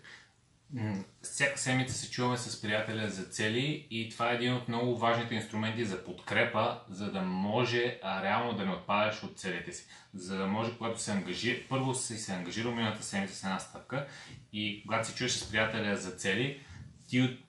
Всяка 1.21 1.57
седмица 1.57 1.95
се 1.95 2.11
чуваме 2.11 2.37
с 2.37 2.61
приятеля 2.61 3.09
за 3.09 3.23
цели 3.23 3.87
и 3.91 4.09
това 4.09 4.31
е 4.31 4.35
един 4.35 4.53
от 4.53 4.67
много 4.67 4.97
важните 4.97 5.35
инструменти 5.35 5.85
за 5.85 6.03
подкрепа, 6.03 6.79
за 6.89 7.11
да 7.11 7.21
може 7.21 7.99
а, 8.03 8.23
реално 8.23 8.57
да 8.57 8.65
не 8.65 8.71
отпадаш 8.71 9.23
от 9.23 9.39
целите 9.39 9.71
си. 9.71 9.85
За 10.13 10.37
да 10.37 10.47
може, 10.47 10.77
когато 10.77 11.01
се 11.01 11.11
ангажира, 11.11 11.59
първо 11.69 11.93
си 11.95 12.17
се 12.17 12.33
ангажирал 12.33 12.75
миналата 12.75 13.03
седмица 13.03 13.35
с 13.35 13.43
една 13.43 13.59
стъпка 13.59 14.07
и 14.53 14.83
когато 14.85 15.07
се 15.07 15.15
чуеш 15.15 15.31
с 15.31 15.51
приятеля 15.51 15.97
за 15.97 16.11
цели, 16.11 16.61
ти 17.09 17.39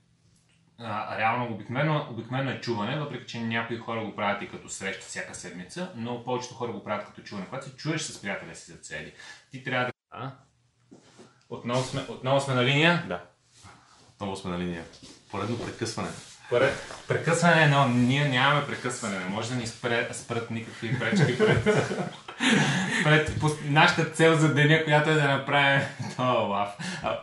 а, 0.85 1.19
реално 1.19 1.55
обикновено, 1.55 2.07
обикновено 2.11 2.51
е 2.51 2.61
чуване, 2.61 2.99
въпреки 2.99 3.27
че 3.27 3.41
някои 3.41 3.79
хора 3.79 4.05
го 4.05 4.17
правят 4.17 4.43
и 4.43 4.49
като 4.49 4.69
среща 4.69 5.07
всяка 5.07 5.35
седмица, 5.35 5.93
но 5.97 6.25
повечето 6.25 6.55
хора 6.55 6.73
го 6.73 6.85
правят 6.85 7.07
като 7.07 7.23
чуване. 7.23 7.47
Когато 7.47 7.67
се 7.67 7.77
чуеш 7.77 8.01
с 8.03 8.23
приятеля 8.23 8.55
си 8.55 8.73
за 8.73 8.79
цели, 8.79 9.13
ти 9.51 9.65
трябва 9.65 9.87
да... 9.87 9.93
А? 10.11 10.31
Отново 11.49 11.83
сме, 11.83 12.01
отново 12.09 12.41
сме 12.41 12.55
на 12.55 12.65
линия. 12.65 13.05
Да. 13.09 13.23
Отново 14.15 14.37
сме 14.37 14.51
на 14.51 14.59
линия. 14.59 14.85
Поредно 15.31 15.59
прекъсване. 15.59 16.09
Пре- 16.51 16.73
Прекъсване, 17.09 17.67
но 17.67 17.89
ние 17.89 18.29
нямаме 18.29 18.67
прекъсване. 18.67 19.19
Не 19.19 19.25
може 19.25 19.49
да 19.49 19.55
ни 19.55 19.67
спре, 19.67 20.09
спрат 20.13 20.51
никакви 20.51 20.99
пречки 20.99 21.39
пред, 21.39 21.65
пред 23.05 23.43
нашата 23.65 24.05
цел 24.05 24.35
за 24.35 24.55
деня, 24.55 24.85
която 24.85 25.11
е 25.11 25.15
да 25.15 25.29
направим 25.29 25.81
това 26.11 26.25
лав. 26.25 26.69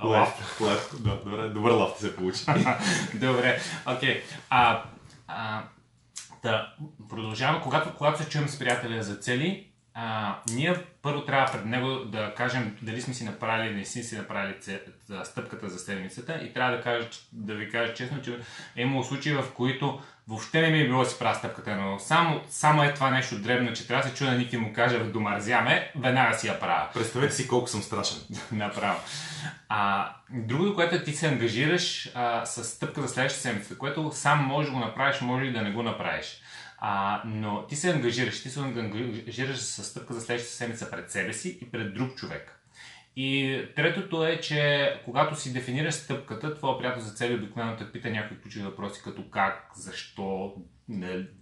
Лав. 0.04 0.60
Лав. 0.62 0.96
Да, 1.00 1.16
добре, 1.26 1.50
добър 1.50 1.72
лав 1.72 1.92
се 2.00 2.16
получи. 2.16 2.46
Добре, 3.14 3.62
окей. 3.88 4.24
А, 4.50 4.84
а, 5.28 5.62
да, 6.44 6.74
продължаваме. 7.10 7.64
Когато, 7.64 7.94
когато 7.96 8.24
се 8.24 8.30
чуем 8.30 8.48
с 8.48 8.60
приятеля 8.60 9.04
за 9.04 9.16
цели, 9.16 9.69
а, 10.02 10.36
ние 10.50 10.76
първо 11.02 11.26
трябва 11.26 11.52
пред 11.52 11.66
него 11.66 11.96
да 11.96 12.34
кажем 12.36 12.78
дали 12.82 13.02
сме 13.02 13.14
си 13.14 13.24
направили 13.24 13.70
или 13.70 13.78
не 13.78 13.86
сме 13.86 14.04
си 14.04 14.18
направили 14.18 14.54
стъпката 15.24 15.70
за 15.70 15.80
седмицата 15.80 16.40
и 16.44 16.54
трябва 16.54 16.78
да, 16.78 16.84
кажа, 16.84 17.08
да 17.34 17.56
ви 17.56 17.70
кажа 17.70 17.94
честно, 17.94 18.22
че 18.22 18.40
е 18.76 18.82
имало 18.82 19.04
случаи, 19.04 19.34
в 19.34 19.44
които 19.54 20.02
въобще 20.28 20.62
не 20.62 20.70
ми 20.70 20.80
е 20.80 20.88
било 20.88 21.04
да 21.04 21.10
си 21.10 21.20
правя 21.20 21.36
стъпката, 21.36 21.76
но 21.76 22.00
само, 22.00 22.42
само 22.50 22.84
е 22.84 22.94
това 22.94 23.10
нещо 23.10 23.42
дребно, 23.42 23.74
че 23.74 23.88
трябва 23.88 24.04
да 24.04 24.10
се 24.10 24.16
чуя 24.16 24.32
на 24.32 24.38
Ники 24.38 24.58
му 24.58 24.74
каже 24.74 25.00
да 25.00 25.06
домързяме, 25.06 25.92
веднага 25.96 26.38
си 26.38 26.48
я 26.48 26.60
правя. 26.60 26.88
Представете 26.94 27.34
си 27.34 27.48
колко 27.48 27.68
съм 27.68 27.82
страшен. 27.82 28.18
Направо. 28.52 29.00
А, 29.70 30.12
другото, 30.30 30.76
което 30.76 31.04
ти 31.04 31.14
се 31.14 31.28
ангажираш 31.28 32.12
а, 32.16 32.46
с 32.46 32.64
стъпка 32.64 33.02
за 33.02 33.08
следващата 33.08 33.42
седмица, 33.42 33.78
което 33.78 34.12
сам 34.14 34.46
можеш 34.46 34.72
да 34.72 34.78
го 34.78 34.86
направиш, 34.86 35.22
може 35.22 35.46
и 35.46 35.54
да 35.54 35.62
не 35.62 35.72
го 35.72 35.84
направиш. 35.84 36.42
А, 36.82 37.22
но 37.26 37.68
ти 37.68 37.76
се 37.76 37.92
ангажираш, 37.92 38.44
ти 38.44 38.50
се 38.50 38.60
ангажираш 38.60 39.58
с 39.58 39.84
стъпка 39.84 40.14
за 40.14 40.22
следващата 40.22 40.56
седмица 40.56 40.92
пред 40.92 41.12
себе 41.12 41.34
си 41.34 41.60
и 41.62 41.72
пред 41.72 41.94
друг 41.94 42.16
човек. 42.16 42.56
И 43.16 43.62
третото 43.76 44.26
е, 44.26 44.40
че 44.40 44.94
когато 45.06 45.36
си 45.36 45.54
дефинираш 45.54 45.94
стъпката, 45.94 46.56
твоя 46.56 46.78
приятел 46.78 47.02
за 47.02 47.14
цели 47.14 47.36
обикновено 47.36 47.78
те 47.78 47.92
пита 47.92 48.10
някои 48.10 48.42
ключови 48.42 48.66
въпроси, 48.66 49.02
като 49.04 49.30
как, 49.30 49.72
защо, 49.76 50.54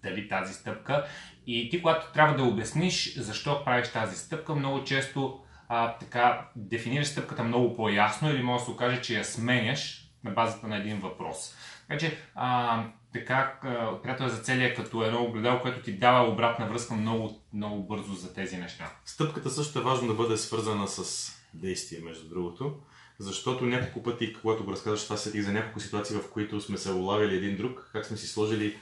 дали 0.03 0.27
тази 0.29 0.53
стъпка. 0.53 1.05
И 1.47 1.69
ти, 1.69 1.81
когато 1.81 2.11
трябва 2.13 2.35
да 2.35 2.43
обясниш 2.43 3.17
защо 3.17 3.65
правиш 3.65 3.87
тази 3.87 4.17
стъпка, 4.17 4.55
много 4.55 4.83
често 4.83 5.43
а, 5.69 5.97
така 5.97 6.47
дефинираш 6.55 7.07
стъпката 7.07 7.43
много 7.43 7.75
по-ясно 7.75 8.29
или 8.29 8.43
може 8.43 8.61
да 8.61 8.65
се 8.65 8.71
окаже, 8.71 9.01
че 9.01 9.17
я 9.17 9.25
сменяш 9.25 10.11
на 10.23 10.31
базата 10.31 10.67
на 10.67 10.77
един 10.77 10.99
въпрос. 10.99 11.55
Така 11.87 11.99
че, 11.99 12.17
а, 12.35 12.83
така, 13.13 13.59
приятел 14.03 14.29
за 14.29 14.37
целия 14.37 14.75
като 14.75 15.03
едно 15.03 15.23
огледало, 15.23 15.59
което 15.59 15.81
ти 15.81 15.97
дава 15.97 16.29
обратна 16.29 16.67
връзка 16.67 16.93
много, 16.93 17.41
много 17.53 17.83
бързо 17.83 18.13
за 18.13 18.33
тези 18.33 18.57
неща. 18.57 18.91
Стъпката 19.05 19.49
също 19.49 19.79
е 19.79 19.83
важно 19.83 20.07
да 20.07 20.13
бъде 20.13 20.37
свързана 20.37 20.87
с 20.87 21.31
действие, 21.53 21.99
между 22.03 22.29
другото. 22.29 22.75
Защото 23.19 23.65
няколко 23.65 24.03
пъти, 24.03 24.33
когато 24.33 24.63
го 24.63 24.71
разказваш, 24.71 25.03
това 25.03 25.17
сетих 25.17 25.41
за 25.41 25.51
няколко 25.51 25.79
ситуации, 25.79 26.15
в 26.15 26.31
които 26.31 26.61
сме 26.61 26.77
се 26.77 26.91
улавили 26.91 27.35
един 27.35 27.57
друг, 27.57 27.89
как 27.93 28.05
сме 28.05 28.17
си 28.17 28.27
сложили 28.27 28.77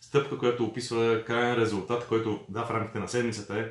стъпка, 0.00 0.38
която 0.38 0.64
описва 0.64 1.24
крайен 1.26 1.54
резултат, 1.54 2.06
който 2.08 2.40
да, 2.48 2.64
в 2.64 2.70
рамките 2.70 2.98
на 2.98 3.08
седмицата 3.08 3.58
е, 3.58 3.64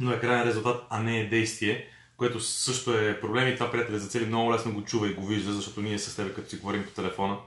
но 0.00 0.12
е 0.12 0.20
крайен 0.20 0.48
резултат, 0.48 0.86
а 0.90 1.02
не 1.02 1.20
е 1.20 1.28
действие, 1.28 1.86
което 2.16 2.40
също 2.40 2.98
е 2.98 3.20
проблем 3.20 3.48
и 3.48 3.54
това 3.54 3.70
приятели 3.70 3.98
за 3.98 4.08
цели 4.08 4.26
много 4.26 4.52
лесно 4.52 4.74
го 4.74 4.84
чува 4.84 5.08
и 5.08 5.14
го 5.14 5.26
вижда, 5.26 5.52
защото 5.52 5.80
ние 5.80 5.98
с 5.98 6.16
теб 6.16 6.34
като 6.34 6.48
си 6.48 6.56
говорим 6.56 6.84
по 6.84 6.90
телефона, 6.90 7.38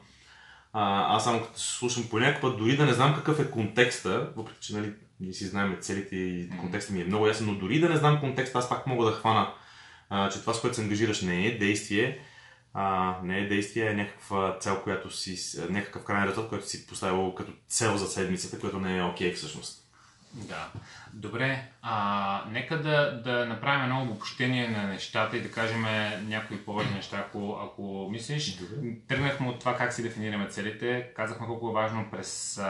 а, 0.73 1.15
аз 1.15 1.23
само 1.23 1.41
като 1.41 1.60
се 1.60 1.77
слушам 1.77 2.10
по 2.10 2.19
някакъв 2.19 2.41
път, 2.41 2.57
дори 2.57 2.77
да 2.77 2.86
не 2.86 2.93
знам 2.93 3.15
какъв 3.15 3.39
е 3.39 3.51
контекста, 3.51 4.31
въпреки 4.36 4.60
че 4.62 4.75
нали, 4.75 4.93
ние 5.19 5.34
си 5.34 5.45
знаем 5.45 5.77
целите 5.81 6.15
и 6.15 6.49
контекста 6.60 6.93
ми 6.93 7.01
е 7.01 7.05
много 7.05 7.27
ясен, 7.27 7.47
но 7.47 7.55
дори 7.55 7.79
да 7.79 7.89
не 7.89 7.97
знам 7.97 8.19
контекста, 8.19 8.57
аз 8.57 8.69
пак 8.69 8.88
мога 8.88 9.05
да 9.05 9.12
хвана, 9.12 9.53
а, 10.10 10.29
че 10.29 10.39
това, 10.39 10.53
с 10.53 10.62
което 10.62 10.75
се 10.75 10.81
ангажираш, 10.81 11.21
не 11.21 11.45
е 11.45 11.57
действие, 11.57 12.19
а, 12.73 13.15
не 13.23 13.39
е 13.39 13.47
действие, 13.47 13.86
е 13.86 13.93
някаква 13.93 14.57
цел, 14.60 14.81
която 14.84 15.10
си, 15.10 15.60
някакъв 15.69 16.03
крайен 16.03 16.29
резултат, 16.29 16.49
който 16.49 16.67
си 16.67 16.88
поставил 16.88 17.36
като 17.36 17.51
цел 17.67 17.97
за 17.97 18.07
седмицата, 18.07 18.60
което 18.60 18.79
не 18.79 18.97
е 18.97 19.03
окей 19.03 19.31
okay, 19.31 19.36
всъщност. 19.36 19.81
Да. 20.34 20.72
Добре, 21.13 21.70
а, 21.82 22.44
нека 22.52 22.82
да, 22.82 23.22
да 23.24 23.46
направим 23.46 23.84
едно 23.84 24.02
обобщение 24.02 24.67
на 24.67 24.84
нещата 24.84 25.38
и 25.38 25.41
да 25.41 25.52
кажем 25.52 25.86
някои 26.28 26.65
повече 26.65 26.94
неща, 26.94 27.17
ако, 27.28 27.60
ако 27.63 28.08
мислиш. 28.12 28.56
Добре. 28.56 28.96
Тръгнахме 29.08 29.50
от 29.50 29.60
това 29.60 29.78
как 29.78 29.94
си 29.94 30.04
дефинираме 30.04 30.48
целите, 30.48 31.08
казахме 31.15 31.48
колко 31.48 31.70
е 31.70 31.74
важно 31.74 32.12
през 32.12 32.62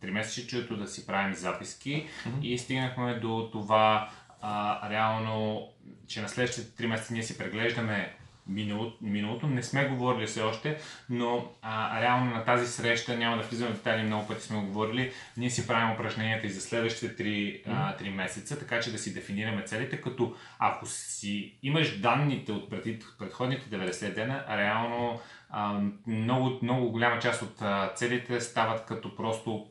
три 0.00 0.10
месечето 0.10 0.76
да 0.76 0.86
си 0.86 1.06
правим 1.06 1.34
записки 1.34 2.08
mm-hmm. 2.26 2.40
и 2.42 2.58
стигнахме 2.58 3.14
до 3.14 3.48
това 3.52 4.10
а, 4.40 4.90
реално, 4.90 5.68
че 6.08 6.22
на 6.22 6.28
следващите 6.28 6.76
три 6.76 6.86
месеца 6.86 7.12
ние 7.12 7.22
си 7.22 7.38
преглеждаме 7.38 8.16
миналото, 8.48 8.96
миналото. 9.00 9.46
Не 9.46 9.62
сме 9.62 9.88
говорили 9.88 10.26
все 10.26 10.42
още, 10.42 10.78
но 11.10 11.48
а, 11.62 12.00
реално 12.00 12.30
на 12.30 12.44
тази 12.44 12.66
среща, 12.66 13.16
няма 13.16 13.36
да 13.36 13.42
влизаме 13.42 13.70
в 13.70 13.76
детайли, 13.76 14.02
много 14.02 14.26
пъти 14.26 14.42
сме 14.42 14.60
говорили, 14.60 15.12
ние 15.36 15.50
си 15.50 15.66
правим 15.66 15.94
упражненията 15.94 16.46
и 16.46 16.50
за 16.50 16.60
следващите 16.60 17.24
3, 17.24 17.62
а, 17.66 17.96
3 17.96 18.10
месеца, 18.10 18.58
така 18.58 18.80
че 18.80 18.92
да 18.92 18.98
си 18.98 19.14
дефинираме 19.14 19.62
целите, 19.62 20.00
като 20.00 20.34
ако 20.58 20.86
си 20.86 21.58
имаш 21.62 22.00
данните 22.00 22.52
от 22.52 22.70
пред, 22.70 22.84
предходните 23.18 23.76
90 23.76 24.14
дена, 24.14 24.44
реално 24.48 25.20
а, 25.50 25.80
много, 26.06 26.58
много 26.62 26.90
голяма 26.90 27.18
част 27.18 27.42
от 27.42 27.62
а, 27.62 27.92
целите 27.94 28.40
стават 28.40 28.84
като 28.86 29.16
просто 29.16 29.66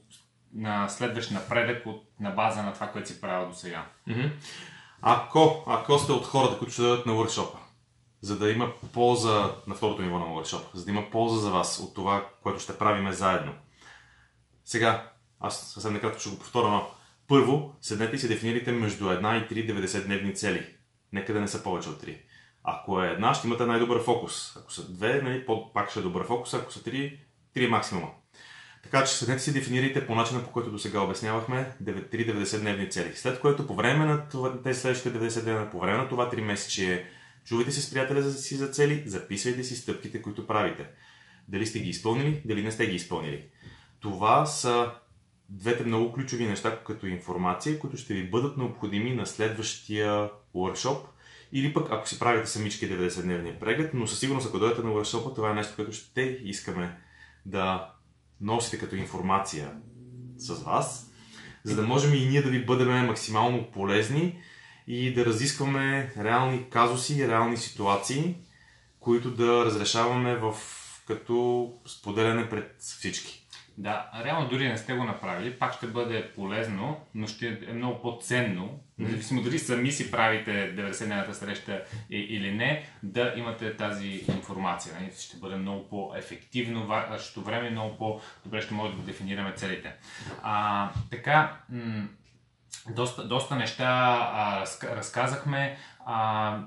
на 0.54 0.90
следващ 0.90 1.32
напредък 1.32 1.86
от, 1.86 2.04
на 2.20 2.32
база 2.32 2.64
на 2.64 2.74
това, 2.74 2.88
което 2.88 3.08
си 3.10 3.22
правил 3.22 3.48
до 3.48 3.56
сега. 3.56 3.86
Ако, 5.02 5.64
ако 5.68 6.00
сте 6.00 6.12
от 6.12 6.26
хората, 6.26 6.58
които 6.58 6.74
ще 6.74 6.82
дадат 6.82 7.06
на 7.06 7.14
workshop, 7.14 7.65
за 8.26 8.38
да 8.38 8.52
има 8.52 8.72
полза 8.94 9.56
на 9.68 9.76
второто 9.76 10.02
ниво 10.02 10.20
на 10.20 10.26
workshop, 10.26 10.64
за 10.74 10.86
да 10.86 10.92
има 10.92 11.10
полза 11.10 11.40
за 11.40 11.52
вас 11.52 11.80
от 11.80 11.96
това, 11.96 12.30
което 12.44 12.60
ще 12.60 12.78
правиме 12.78 13.14
заедно. 13.14 13.54
Сега, 14.66 15.12
аз 15.40 15.74
съвсем 15.74 15.94
накратко 15.94 16.20
ще 16.20 16.30
го 16.30 16.40
повторя, 16.40 16.68
но 16.68 16.88
първо, 17.28 17.76
седнете 17.82 18.16
и 18.16 18.20
се 18.20 18.28
дефинирайте 18.28 18.72
между 18.72 19.10
една 19.10 19.38
и 19.38 19.48
три 19.48 19.68
90-дневни 19.68 20.36
цели. 20.36 20.66
Нека 21.14 21.34
да 21.34 21.42
не 21.42 21.48
са 21.48 21.64
повече 21.64 21.90
от 21.90 22.02
три. 22.02 22.22
Ако 22.64 23.02
е 23.02 23.08
една, 23.08 23.34
ще 23.34 23.48
имате 23.48 23.66
най-добър 23.66 24.04
фокус. 24.04 24.56
Ако 24.58 24.74
са 24.74 24.94
две, 24.94 25.22
нали, 25.22 25.46
пак 25.74 25.90
ще 25.90 26.00
е 26.00 26.04
добър 26.04 26.26
фокус. 26.26 26.54
Ако 26.54 26.74
са 26.74 26.84
три, 26.84 27.20
три 27.54 27.66
е 27.66 27.70
максимума. 27.70 28.08
Така 28.84 29.06
че 29.06 29.14
седнете 29.14 29.42
си 29.42 29.54
дефинирайте 29.54 30.08
по 30.08 30.16
начина, 30.16 30.44
по 30.44 30.52
който 30.52 30.72
до 30.72 30.80
сега 30.80 31.02
обяснявахме, 31.02 31.76
3 31.84 32.10
90-дневни 32.12 32.92
цели. 32.92 33.16
След 33.16 33.40
което 33.40 33.68
по 33.68 33.76
време 33.76 34.06
на 34.06 34.30
тези 34.64 34.80
следващите 34.80 35.20
90 35.20 35.44
дена, 35.44 35.72
по 35.72 35.80
време 35.80 35.98
на 35.98 36.10
това 36.10 36.32
3 36.32 36.42
месече, 36.42 37.06
Чувайте 37.46 37.72
се 37.72 37.82
с 37.82 37.90
приятеля 37.92 38.32
си 38.32 38.56
за 38.56 38.68
цели, 38.68 39.04
записвайте 39.06 39.64
си 39.64 39.76
стъпките, 39.76 40.22
които 40.22 40.48
правите. 40.48 40.88
Дали 41.48 41.66
сте 41.66 41.80
ги 41.80 41.90
изпълнили, 41.90 42.42
дали 42.46 42.64
не 42.64 42.72
сте 42.72 42.88
ги 42.88 42.96
изпълнили. 42.96 43.46
Това 44.00 44.46
са 44.46 44.92
двете 45.50 45.84
много 45.84 46.14
ключови 46.14 46.46
неща 46.46 46.80
като 46.84 47.08
информация, 47.08 47.80
които 47.80 47.98
ще 47.98 48.14
ви 48.14 48.30
бъдат 48.30 48.58
необходими 48.58 49.16
на 49.16 49.26
следващия 49.26 50.30
workshop 50.56 51.00
или 51.52 51.74
пък 51.74 51.88
ако 51.92 52.10
си 52.10 52.20
правите 52.20 52.50
самички 52.50 52.90
90-дневния 52.90 53.60
преглед, 53.60 53.94
но 53.94 54.08
със 54.08 54.20
сигурност 54.20 54.48
ако 54.48 54.60
дойдете 54.60 54.82
на 54.82 54.90
workshop, 54.90 55.36
това 55.36 55.52
е 55.52 55.54
нещо, 55.54 55.74
което 55.76 55.92
ще 55.92 56.22
искаме 56.44 56.98
да 57.46 57.94
носите 58.42 58.80
като 58.80 58.96
информация 58.96 59.72
с 60.38 60.64
вас, 60.64 61.12
за 61.64 61.76
да 61.76 61.82
можем 61.82 62.14
и 62.14 62.26
ние 62.26 62.42
да 62.42 62.50
ви 62.50 62.66
бъдем 62.66 63.06
максимално 63.06 63.72
полезни 63.72 64.40
и 64.88 65.14
да 65.14 65.26
разискваме 65.26 66.14
реални 66.18 66.70
казуси, 66.70 67.28
реални 67.28 67.58
ситуации, 67.58 68.36
които 69.00 69.32
да 69.32 69.66
разрешаваме 69.66 70.36
в, 70.36 70.56
като 71.08 71.74
споделяне 71.86 72.50
пред 72.50 72.76
всички. 72.80 73.46
Да, 73.78 74.10
реално 74.24 74.50
дори 74.50 74.68
не 74.68 74.78
сте 74.78 74.94
го 74.94 75.04
направили, 75.04 75.60
пак 75.60 75.74
ще 75.74 75.88
бъде 75.88 76.32
полезно, 76.36 77.00
но 77.16 77.28
ще 77.28 77.60
е 77.70 77.74
много 77.74 78.02
по-ценно, 78.02 78.80
независимо 78.98 79.42
дали 79.42 79.60
сами 79.60 79.92
си 79.92 80.12
правите 80.12 80.52
90-дневната 80.52 81.32
среща 81.32 81.84
или 82.10 82.52
не, 82.52 82.86
да 83.04 83.34
имате 83.38 83.76
тази 83.76 84.24
информация. 84.28 84.94
Нали? 85.00 85.12
Ще 85.20 85.38
бъде 85.38 85.56
много 85.56 85.90
по-ефективно, 85.90 86.88
вашето 86.88 87.42
време 87.42 87.70
много 87.70 87.98
по-добре 87.98 88.62
ще 88.62 88.74
може 88.74 88.96
да 88.96 89.02
дефинираме 89.02 89.54
целите. 89.56 89.94
А, 90.44 90.90
така, 91.12 91.58
доста, 92.90 93.28
доста 93.28 93.56
неща 93.56 93.86
а, 94.34 94.66
разказахме. 94.84 95.78
А, 96.06 96.60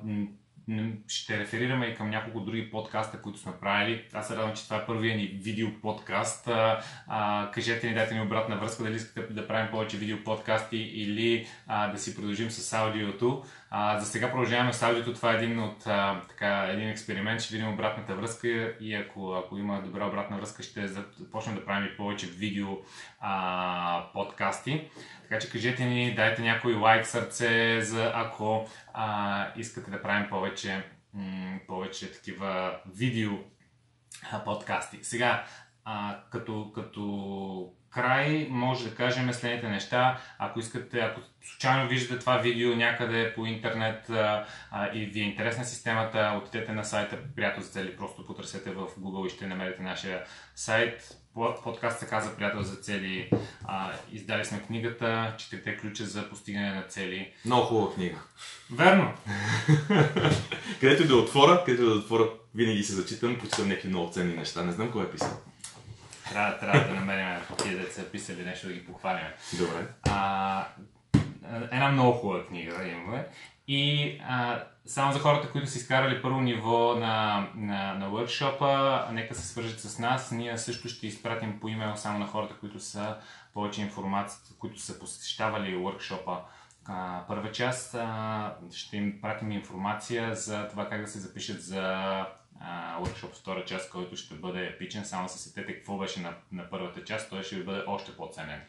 ще 1.09 1.38
реферираме 1.38 1.87
и 1.87 1.94
към 1.94 2.11
няколко 2.11 2.40
други 2.40 2.71
подкаста, 2.71 3.23
които 3.23 3.38
сме 3.38 3.53
правили. 3.61 4.05
Аз 4.14 4.29
се 4.29 4.37
радвам, 4.37 4.57
че 4.57 4.64
това 4.64 4.77
е 4.77 4.87
първия 4.87 5.16
ни 5.16 5.27
видео 5.27 5.68
подкаст. 5.83 6.49
А, 7.07 7.51
кажете 7.55 7.88
ни, 7.88 7.94
дайте 7.94 8.14
ни 8.14 8.21
обратна 8.21 8.57
връзка, 8.57 8.83
дали 8.83 8.97
искате 8.97 9.33
да 9.33 9.49
правим 9.49 9.71
повече 9.71 9.97
видео 9.97 10.25
подкасти 10.25 10.77
или 10.77 11.47
а, 11.66 11.88
да 11.88 11.99
си 11.99 12.14
продължим 12.14 12.51
с 12.51 12.73
аудиото. 12.73 13.44
А, 13.70 13.98
за 14.00 14.07
сега 14.07 14.31
продължаваме 14.31 14.72
с 14.72 14.83
аудиото. 14.83 15.14
Това 15.14 15.33
е 15.33 15.37
един 15.37 15.61
от 15.61 15.87
а, 15.87 16.22
така, 16.28 16.66
един 16.70 16.88
експеримент. 16.88 17.40
Ще 17.40 17.54
видим 17.54 17.72
обратната 17.72 18.14
връзка 18.14 18.48
и 18.81 18.94
ако, 18.94 19.33
ако 19.33 19.59
има 19.59 19.83
добра 19.83 20.07
обратна 20.07 20.37
връзка, 20.37 20.62
ще 20.62 20.87
започнем 20.87 21.54
да 21.54 21.64
правим 21.64 21.88
и 21.92 21.96
повече 21.96 22.26
видео 22.26 22.68
а, 23.20 24.12
подкасти. 24.12 24.90
Така 25.22 25.38
че 25.38 25.50
кажете 25.50 25.85
ни, 25.85 26.14
дайте 26.14 26.42
някой 26.42 26.74
лайк, 26.74 27.07
сърце, 27.07 27.81
за 27.81 28.12
ако 28.14 28.68
а, 28.94 29.46
искате 29.57 29.90
да 29.90 30.02
правим 30.02 30.28
повече, 30.28 30.85
м- 31.14 31.59
повече 31.66 32.12
такива 32.12 32.81
видео 32.96 33.33
подкасти. 34.44 34.98
Сега, 35.02 35.44
а, 35.85 36.20
като, 36.31 36.72
като 36.74 37.72
край 37.90 38.46
може 38.51 38.88
да 38.88 38.94
кажем 38.94 39.33
следните 39.33 39.68
неща. 39.68 40.20
Ако 40.38 40.61
искате, 40.61 40.98
ако 40.98 41.20
случайно 41.42 41.88
виждате 41.88 42.20
това 42.20 42.38
видео 42.38 42.77
някъде 42.77 43.33
по 43.35 43.46
интернет 43.46 44.11
а, 44.11 44.46
а, 44.70 44.90
и 44.94 45.07
ви 45.07 45.20
е 45.20 45.24
интересна 45.24 45.64
системата, 45.64 46.40
отидете 46.42 46.72
на 46.72 46.85
сайта 46.85 47.18
Приятел 47.37 47.62
за 47.62 47.68
цели, 47.68 47.96
просто 47.96 48.27
потърсете 48.27 48.70
в 48.70 48.87
Google 49.01 49.27
и 49.27 49.31
ще 49.31 49.46
намерите 49.46 49.83
нашия 49.83 50.24
сайт. 50.55 51.16
Подкаст 51.64 51.98
се 51.98 52.07
казва 52.07 52.37
Приятел 52.37 52.62
за 52.62 52.77
цели. 52.77 53.31
А, 53.64 53.92
издали 54.12 54.44
сме 54.44 54.62
книгата 54.62 55.35
Четирите 55.38 55.77
ключа 55.77 56.05
за 56.05 56.29
постигане 56.29 56.74
на 56.74 56.83
цели. 56.83 57.33
Много 57.44 57.66
хубава 57.66 57.94
книга. 57.94 58.18
Верно. 58.70 59.12
където 60.81 61.07
да 61.07 61.16
отворя, 61.16 61.64
където 61.64 61.85
да 61.85 61.94
отворя, 61.94 62.29
винаги 62.55 62.83
се 62.83 62.92
зачитам, 62.92 63.38
почитам 63.38 63.68
някакви 63.68 63.88
много 63.88 64.12
ценни 64.12 64.35
неща. 64.35 64.62
Не 64.62 64.72
знам 64.72 64.92
кой 64.92 65.05
е 65.05 65.11
писал. 65.11 65.42
Трябва, 66.31 66.59
трябва 66.59 66.81
да 66.81 66.95
намерим 66.95 67.41
тия 67.62 67.79
деца 67.79 68.03
писали 68.12 68.45
нещо 68.45 68.67
да 68.67 68.73
ги 68.73 68.87
похвалим. 68.87 69.27
Добре. 69.59 69.87
А, 70.11 70.64
една 71.73 71.88
много 71.88 72.12
хубава 72.12 72.47
книга 72.47 72.88
имаме. 72.88 73.27
И 73.69 74.21
а, 74.29 74.62
само 74.87 75.12
за 75.12 75.19
хората, 75.19 75.51
които 75.51 75.67
са 75.67 75.79
изкарали 75.79 76.23
първо 76.23 76.41
ниво 76.41 76.95
на, 76.95 77.49
на, 77.55 77.95
на 77.95 78.11
workshop 78.11 79.11
нека 79.11 79.35
се 79.35 79.47
свържат 79.47 79.81
с 79.81 79.99
нас. 79.99 80.31
Ние 80.31 80.59
също 80.59 80.88
ще 80.88 81.07
изпратим 81.07 81.61
по 81.61 81.69
имейл 81.69 81.97
само 81.97 82.19
на 82.19 82.27
хората, 82.27 82.55
които 82.61 82.81
са 82.81 83.17
повече 83.55 83.81
информация, 83.81 84.41
които 84.59 84.81
са 84.81 84.99
посещавали 84.99 85.77
workshop 85.77 86.38
първа 87.29 87.53
част. 87.53 87.95
А, 87.95 88.55
ще 88.73 88.97
им 88.97 89.21
пратим 89.21 89.53
информация 89.53 90.35
за 90.35 90.69
това 90.69 90.88
как 90.88 91.01
да 91.01 91.07
се 91.07 91.19
запишат 91.19 91.62
за 91.62 92.25
workshop 93.01 93.35
втора 93.35 93.64
част, 93.64 93.90
който 93.90 94.16
ще 94.16 94.35
бъде 94.35 94.66
епичен. 94.66 95.05
Само 95.05 95.29
се 95.29 95.38
сетете 95.38 95.75
какво 95.75 95.99
беше 95.99 96.21
на, 96.21 96.35
на 96.53 96.71
първата 96.71 97.05
част, 97.05 97.31
той 97.31 97.42
ще 97.42 97.57
ви 97.57 97.64
бъде 97.64 97.83
още 97.87 98.16
по-ценен. 98.16 98.61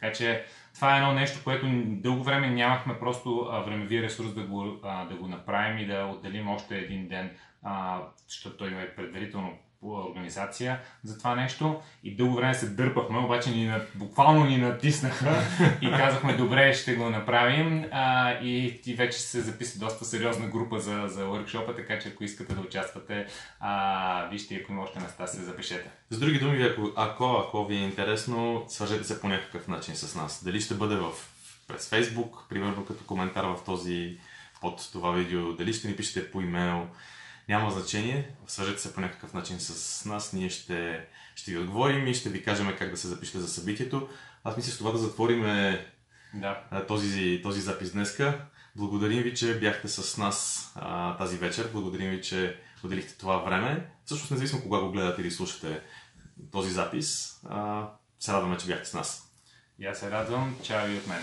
Така 0.00 0.12
че 0.12 0.44
това 0.74 0.94
е 0.94 0.98
едно 0.98 1.12
нещо, 1.12 1.44
което 1.44 1.66
дълго 1.86 2.22
време 2.22 2.50
нямахме 2.50 2.98
просто 2.98 3.48
а, 3.50 3.60
времеви 3.60 4.02
ресурс 4.02 4.34
да 4.34 4.42
го, 4.42 4.80
а, 4.82 5.04
да 5.04 5.14
го 5.14 5.28
направим 5.28 5.78
и 5.78 5.86
да 5.86 6.04
отделим 6.04 6.48
още 6.48 6.78
един 6.78 7.08
ден, 7.08 7.36
а, 7.62 8.00
защото 8.28 8.56
той 8.56 8.68
има 8.68 8.86
предварително 8.96 9.58
организация 9.82 10.80
за 11.04 11.18
това 11.18 11.34
нещо 11.34 11.80
и 12.04 12.16
дълго 12.16 12.34
време 12.34 12.54
се 12.54 12.68
дърпахме, 12.68 13.18
обаче 13.18 13.50
ни, 13.50 13.72
буквално 13.94 14.44
ни 14.44 14.56
натиснаха 14.56 15.42
и 15.80 15.90
казахме 15.90 16.36
добре, 16.36 16.74
ще 16.74 16.94
го 16.94 17.10
направим 17.10 17.84
а, 17.92 18.32
и 18.32 18.80
ти 18.82 18.94
вече 18.94 19.18
се 19.18 19.40
записа 19.40 19.78
доста 19.78 20.04
сериозна 20.04 20.46
група 20.46 20.80
за, 20.80 21.04
за 21.06 21.24
workshop 21.24 21.76
така 21.76 21.98
че 21.98 22.08
ако 22.08 22.24
искате 22.24 22.54
да 22.54 22.60
участвате, 22.60 23.26
а, 23.60 24.28
вижте, 24.30 24.54
ако 24.54 24.72
има 24.72 24.82
още 24.82 25.00
места, 25.00 25.26
се 25.26 25.42
запишете. 25.42 25.90
С 26.10 26.18
други 26.18 26.38
думи, 26.38 26.62
ако, 26.62 26.90
ако, 26.96 27.44
ако 27.48 27.66
ви 27.66 27.76
е 27.76 27.84
интересно, 27.84 28.64
свържете 28.68 29.04
се 29.04 29.20
по 29.20 29.28
някакъв 29.28 29.68
начин 29.68 29.94
с 29.94 30.14
нас. 30.14 30.44
Дали 30.44 30.60
ще 30.60 30.74
бъде 30.74 30.96
в, 30.96 31.12
през 31.68 31.90
Facebook, 31.90 32.48
примерно 32.48 32.84
като 32.84 33.04
коментар 33.04 33.44
в 33.44 33.58
този 33.66 34.18
под 34.60 34.88
това 34.92 35.12
видео, 35.12 35.52
дали 35.52 35.72
ще 35.72 35.88
ни 35.88 35.96
пишете 35.96 36.30
по 36.30 36.40
имейл, 36.40 36.86
няма 37.48 37.70
значение. 37.70 38.34
Свържете 38.46 38.80
се 38.80 38.94
по 38.94 39.00
някакъв 39.00 39.34
начин 39.34 39.60
с 39.60 40.04
нас. 40.04 40.32
Ние 40.32 40.50
ще, 40.50 41.06
ще 41.34 41.50
ви 41.50 41.58
отговорим 41.58 42.06
и 42.06 42.14
ще 42.14 42.28
ви 42.28 42.44
кажем 42.44 42.76
как 42.78 42.90
да 42.90 42.96
се 42.96 43.08
запишете 43.08 43.38
за 43.38 43.48
събитието. 43.48 44.08
Аз 44.44 44.56
мисля 44.56 44.72
с 44.72 44.78
това 44.78 44.92
да 44.92 44.98
затворим 44.98 45.42
да. 46.34 46.84
този, 46.88 47.40
този 47.42 47.60
запис 47.60 47.92
днеска. 47.92 48.46
Благодарим 48.76 49.22
ви, 49.22 49.34
че 49.34 49.60
бяхте 49.60 49.88
с 49.88 50.18
нас 50.18 50.68
а, 50.74 51.16
тази 51.16 51.36
вечер. 51.36 51.70
Благодарим 51.72 52.10
ви, 52.10 52.22
че 52.22 52.60
отделихте 52.84 53.18
това 53.18 53.36
време. 53.36 53.86
Всъщност, 54.04 54.30
независимо 54.30 54.62
кога 54.62 54.80
го 54.80 54.90
гледате 54.90 55.22
или 55.22 55.30
слушате 55.30 55.80
този 56.52 56.70
запис, 56.70 57.40
а, 57.48 57.88
се 58.20 58.32
радваме, 58.32 58.56
че 58.56 58.66
бяхте 58.66 58.88
с 58.88 58.94
нас. 58.94 59.32
И 59.78 59.86
аз 59.86 59.98
се 59.98 60.10
радвам. 60.10 60.56
Чао 60.62 60.88
и 60.88 60.98
от 60.98 61.06
мен. 61.06 61.22